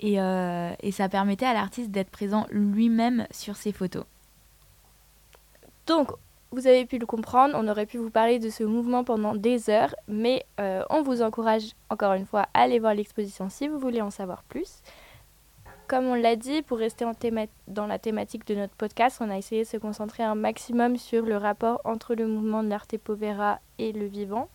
et, 0.00 0.14
et 0.14 0.92
ça 0.92 1.08
permettait 1.08 1.46
à 1.46 1.54
l'artiste 1.54 1.90
d'être 1.92 2.10
présent 2.10 2.46
lui-même 2.50 3.28
sur 3.30 3.56
ses 3.56 3.70
photos. 3.70 4.04
Donc 5.86 6.10
vous 6.54 6.66
avez 6.66 6.86
pu 6.86 6.98
le 6.98 7.06
comprendre, 7.06 7.54
on 7.58 7.66
aurait 7.68 7.86
pu 7.86 7.98
vous 7.98 8.10
parler 8.10 8.38
de 8.38 8.48
ce 8.48 8.62
mouvement 8.62 9.02
pendant 9.02 9.34
des 9.34 9.70
heures, 9.70 9.94
mais 10.06 10.46
euh, 10.60 10.82
on 10.88 11.02
vous 11.02 11.20
encourage 11.20 11.72
encore 11.90 12.12
une 12.12 12.26
fois 12.26 12.46
à 12.54 12.62
aller 12.62 12.78
voir 12.78 12.94
l'exposition 12.94 13.48
si 13.50 13.68
vous 13.68 13.78
voulez 13.78 14.00
en 14.00 14.10
savoir 14.10 14.44
plus. 14.44 14.80
Comme 15.88 16.06
on 16.06 16.14
l'a 16.14 16.36
dit, 16.36 16.62
pour 16.62 16.78
rester 16.78 17.04
dans 17.68 17.86
la 17.86 17.98
thématique 17.98 18.46
de 18.46 18.54
notre 18.54 18.74
podcast, 18.74 19.18
on 19.20 19.28
a 19.28 19.36
essayé 19.36 19.64
de 19.64 19.68
se 19.68 19.76
concentrer 19.76 20.22
un 20.22 20.34
maximum 20.34 20.96
sur 20.96 21.26
le 21.26 21.36
rapport 21.36 21.80
entre 21.84 22.14
le 22.14 22.26
mouvement 22.26 22.62
de 22.62 22.68
l'arte 22.68 22.96
povera 22.96 23.58
et 23.78 23.92
le 23.92 24.06
vivant. 24.06 24.48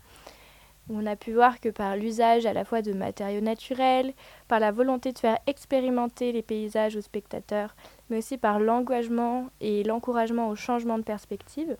On 0.91 1.05
a 1.05 1.15
pu 1.15 1.33
voir 1.33 1.59
que 1.59 1.69
par 1.69 1.95
l'usage 1.97 2.47
à 2.47 2.53
la 2.53 2.65
fois 2.65 2.81
de 2.81 2.93
matériaux 2.93 3.41
naturels, 3.41 4.13
par 4.47 4.59
la 4.59 4.71
volonté 4.71 5.11
de 5.11 5.19
faire 5.19 5.37
expérimenter 5.45 6.31
les 6.31 6.41
paysages 6.41 6.95
aux 6.95 7.01
spectateurs, 7.01 7.75
mais 8.09 8.17
aussi 8.17 8.37
par 8.39 8.59
l'engagement 8.59 9.49
et 9.61 9.83
l'encouragement 9.83 10.49
au 10.49 10.55
changement 10.55 10.97
de 10.97 11.03
perspective, 11.03 11.77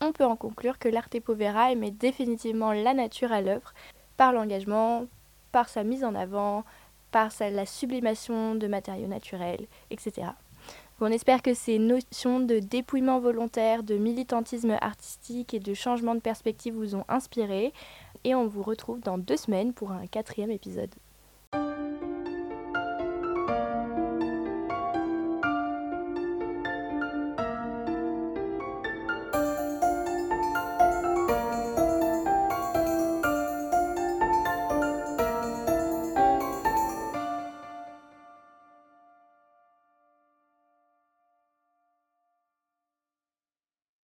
on 0.00 0.12
peut 0.12 0.24
en 0.24 0.36
conclure 0.36 0.78
que 0.78 0.88
l'arte 0.88 1.20
povera 1.20 1.74
met 1.74 1.90
définitivement 1.90 2.72
la 2.72 2.94
nature 2.94 3.32
à 3.32 3.40
l'œuvre 3.40 3.72
par 4.16 4.32
l'engagement, 4.32 5.06
par 5.52 5.68
sa 5.68 5.82
mise 5.84 6.04
en 6.04 6.14
avant, 6.14 6.64
par 7.10 7.30
la 7.40 7.66
sublimation 7.66 8.54
de 8.54 8.66
matériaux 8.66 9.08
naturels, 9.08 9.66
etc. 9.90 10.28
On 11.02 11.06
espère 11.06 11.40
que 11.40 11.54
ces 11.54 11.78
notions 11.78 12.40
de 12.40 12.58
dépouillement 12.58 13.20
volontaire, 13.20 13.82
de 13.82 13.96
militantisme 13.96 14.76
artistique 14.82 15.54
et 15.54 15.60
de 15.60 15.72
changement 15.72 16.14
de 16.14 16.20
perspective 16.20 16.74
vous 16.74 16.94
ont 16.94 17.04
inspiré. 17.08 17.72
Et 18.24 18.34
on 18.34 18.46
vous 18.46 18.62
retrouve 18.62 19.00
dans 19.00 19.16
deux 19.16 19.38
semaines 19.38 19.72
pour 19.72 19.92
un 19.92 20.06
quatrième 20.06 20.50
épisode. 20.50 20.94